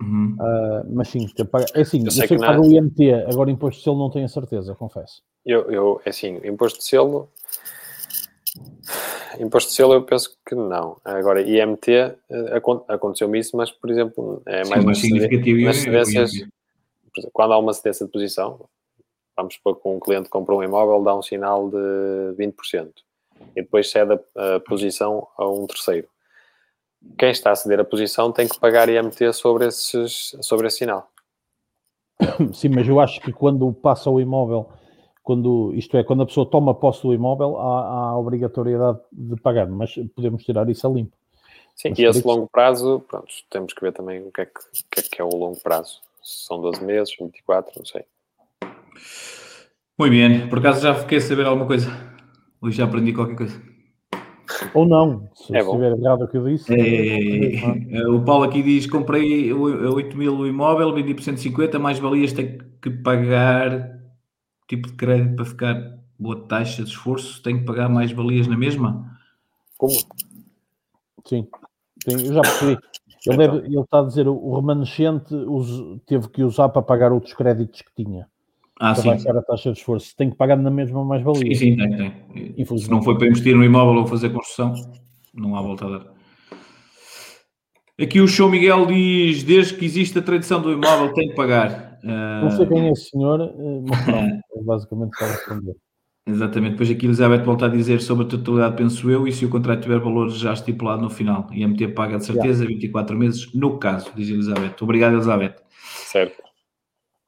[0.00, 0.36] Uhum.
[0.40, 1.26] Uh, mas sim,
[1.74, 4.08] é assim, eu, eu sei, que, que paga o IMT, agora imposto de selo não
[4.08, 5.22] tenho a certeza, confesso.
[5.44, 7.28] Eu, eu, é assim, imposto de selo.
[9.38, 10.96] Imposto de selo eu penso que não.
[11.04, 12.16] Agora, IMT, eh,
[12.88, 16.32] aconteceu-me isso, mas, por exemplo, é mais, mais significativo nas cedências.
[17.32, 18.68] Quando há uma cedência de posição,
[19.36, 22.92] vamos supor que um cliente compra um imóvel, dá um sinal de 20%
[23.56, 26.08] e depois cede a, a posição a um terceiro.
[27.18, 31.10] Quem está a ceder a posição tem que pagar IMT sobre, esses, sobre esse sinal.
[32.52, 34.70] Sim, mas eu acho que quando passa o imóvel
[35.22, 39.36] quando, isto é, quando a pessoa toma posse do imóvel, há, há a obrigatoriedade de
[39.40, 41.16] pagar, mas podemos tirar isso a limpo.
[41.76, 44.60] Sim, mas e esse longo prazo, pronto, temos que ver também o que, é que,
[44.90, 46.00] que, é que é o longo prazo.
[46.22, 48.04] Se são 12 meses, 24, não sei.
[49.98, 51.90] Muito bem, por acaso já fiquei a saber alguma coisa?
[52.60, 53.62] Hoje já aprendi qualquer coisa.
[54.74, 56.72] Ou não, se é estiver errado o que eu disse.
[56.72, 61.78] É, é, o Paulo aqui diz: comprei a 8 mil o imóvel, vendi por 150,
[61.78, 63.98] mais valias tem que pagar
[64.68, 68.56] tipo de crédito para ficar boa taxa de esforço, tenho que pagar mais valias na
[68.56, 69.18] mesma?
[69.78, 69.92] Como?
[69.92, 70.06] Sim,
[71.24, 71.48] Sim
[72.06, 72.78] eu já percebi.
[73.26, 73.66] Ele, deve, então.
[73.66, 75.34] ele está a dizer o remanescente
[76.06, 78.28] teve que usar para pagar outros créditos que tinha.
[78.82, 79.08] Ah, para sim.
[79.10, 80.16] baixar a taxa de esforço.
[80.16, 81.54] Tem que pagar na mesma mais-valia.
[81.54, 82.78] Sim, sim, tem, tem.
[82.78, 84.72] Se não foi para investir no imóvel ou fazer construção,
[85.34, 86.06] não há volta a dar.
[88.00, 91.98] Aqui o show Miguel diz: desde que existe a tradição do imóvel, tem que pagar.
[92.02, 95.76] Não sei quem é esse senhor, eh, mas não, é basicamente para responder.
[96.26, 99.50] Exatamente, depois aqui Elizabeth volta a dizer sobre a totalidade, penso eu, e se o
[99.50, 101.46] contrato tiver valor já estipulado no final.
[101.52, 102.74] IMT paga de certeza yeah.
[102.80, 104.76] 24 meses, no caso, diz Elizabeth.
[104.80, 105.56] Obrigado, Elizabeth.
[106.06, 106.42] Certo.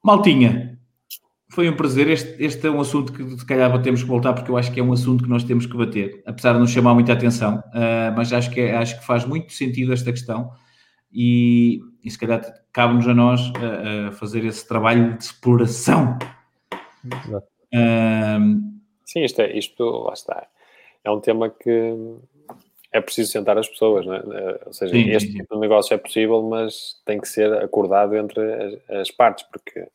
[0.03, 0.79] Maltinha,
[1.53, 2.09] foi um prazer.
[2.09, 4.81] Este, este é um assunto que se calhar temos que voltar, porque eu acho que
[4.81, 8.17] é um assunto que nós temos que bater, apesar de não chamar muita atenção, uh,
[8.17, 10.51] mas acho que, é, acho que faz muito sentido esta questão
[11.13, 12.43] e, e se calhar
[12.73, 16.19] cabe-nos a nós a, a, fazer esse trabalho de exploração.
[17.27, 17.47] Exato.
[19.05, 20.47] Sim, isto, é, isto lá está.
[21.05, 21.95] É um tema que
[22.93, 24.59] é preciso sentar as pessoas, não é?
[24.65, 25.39] Ou seja, sim, este sim.
[25.39, 28.41] tipo de negócio é possível, mas tem que ser acordado entre
[28.89, 29.87] as, as partes, porque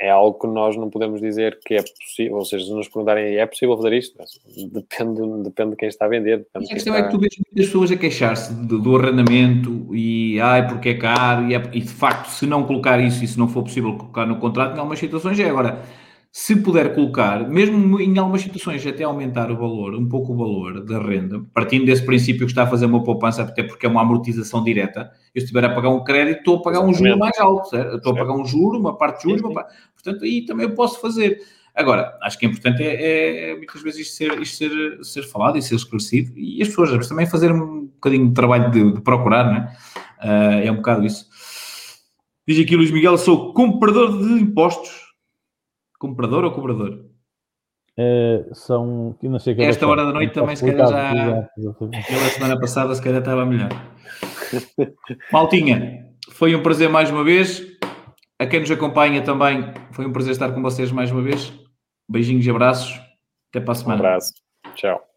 [0.00, 3.36] é algo que nós não podemos dizer que é possível, ou seja, se nos perguntarem
[3.36, 4.18] é possível fazer isto,
[4.72, 6.46] depende, depende de quem está a vender.
[6.54, 6.98] A questão está...
[6.98, 11.48] é que tu vês muitas pessoas a queixar-se do, arrendamento e ai porque é caro
[11.48, 14.26] e, é, e, de facto se não colocar isso e se não for possível colocar
[14.26, 15.82] no contrato, em algumas situações é agora
[16.36, 20.84] se puder colocar, mesmo em algumas situações, até aumentar o valor, um pouco o valor
[20.84, 24.02] da renda, partindo desse princípio que está a fazer uma poupança, até porque é uma
[24.02, 27.02] amortização direta, eu estiver a pagar um crédito, estou a pagar Exatamente.
[27.02, 27.96] um juro mais alto, certo?
[27.98, 29.74] estou a pagar um juro, uma parte de juros, parte...
[29.94, 31.38] portanto, aí também eu posso fazer.
[31.72, 35.56] Agora, acho que é importante é, é muitas vezes isto, ser, isto ser, ser falado
[35.56, 39.00] e ser esclarecido, e as pessoas mas também fazer um bocadinho de trabalho de, de
[39.02, 39.76] procurar, não é?
[40.18, 41.28] Uh, é um bocado isso.
[42.44, 45.03] Diz aqui Luís Miguel, sou comprador de impostos
[45.98, 47.04] Comprador ou cobrador?
[47.96, 49.16] É, são.
[49.22, 51.48] Não sei é Esta hora da noite também, se calhar já.
[51.54, 53.68] Pela semana passada, se calhar estava melhor.
[55.32, 57.62] Maltinha, foi um prazer mais uma vez.
[58.38, 61.52] A quem nos acompanha também, foi um prazer estar com vocês mais uma vez.
[62.08, 63.00] Beijinhos e abraços.
[63.50, 64.02] Até para a semana.
[64.02, 64.32] Um abraço.
[64.74, 65.13] Tchau.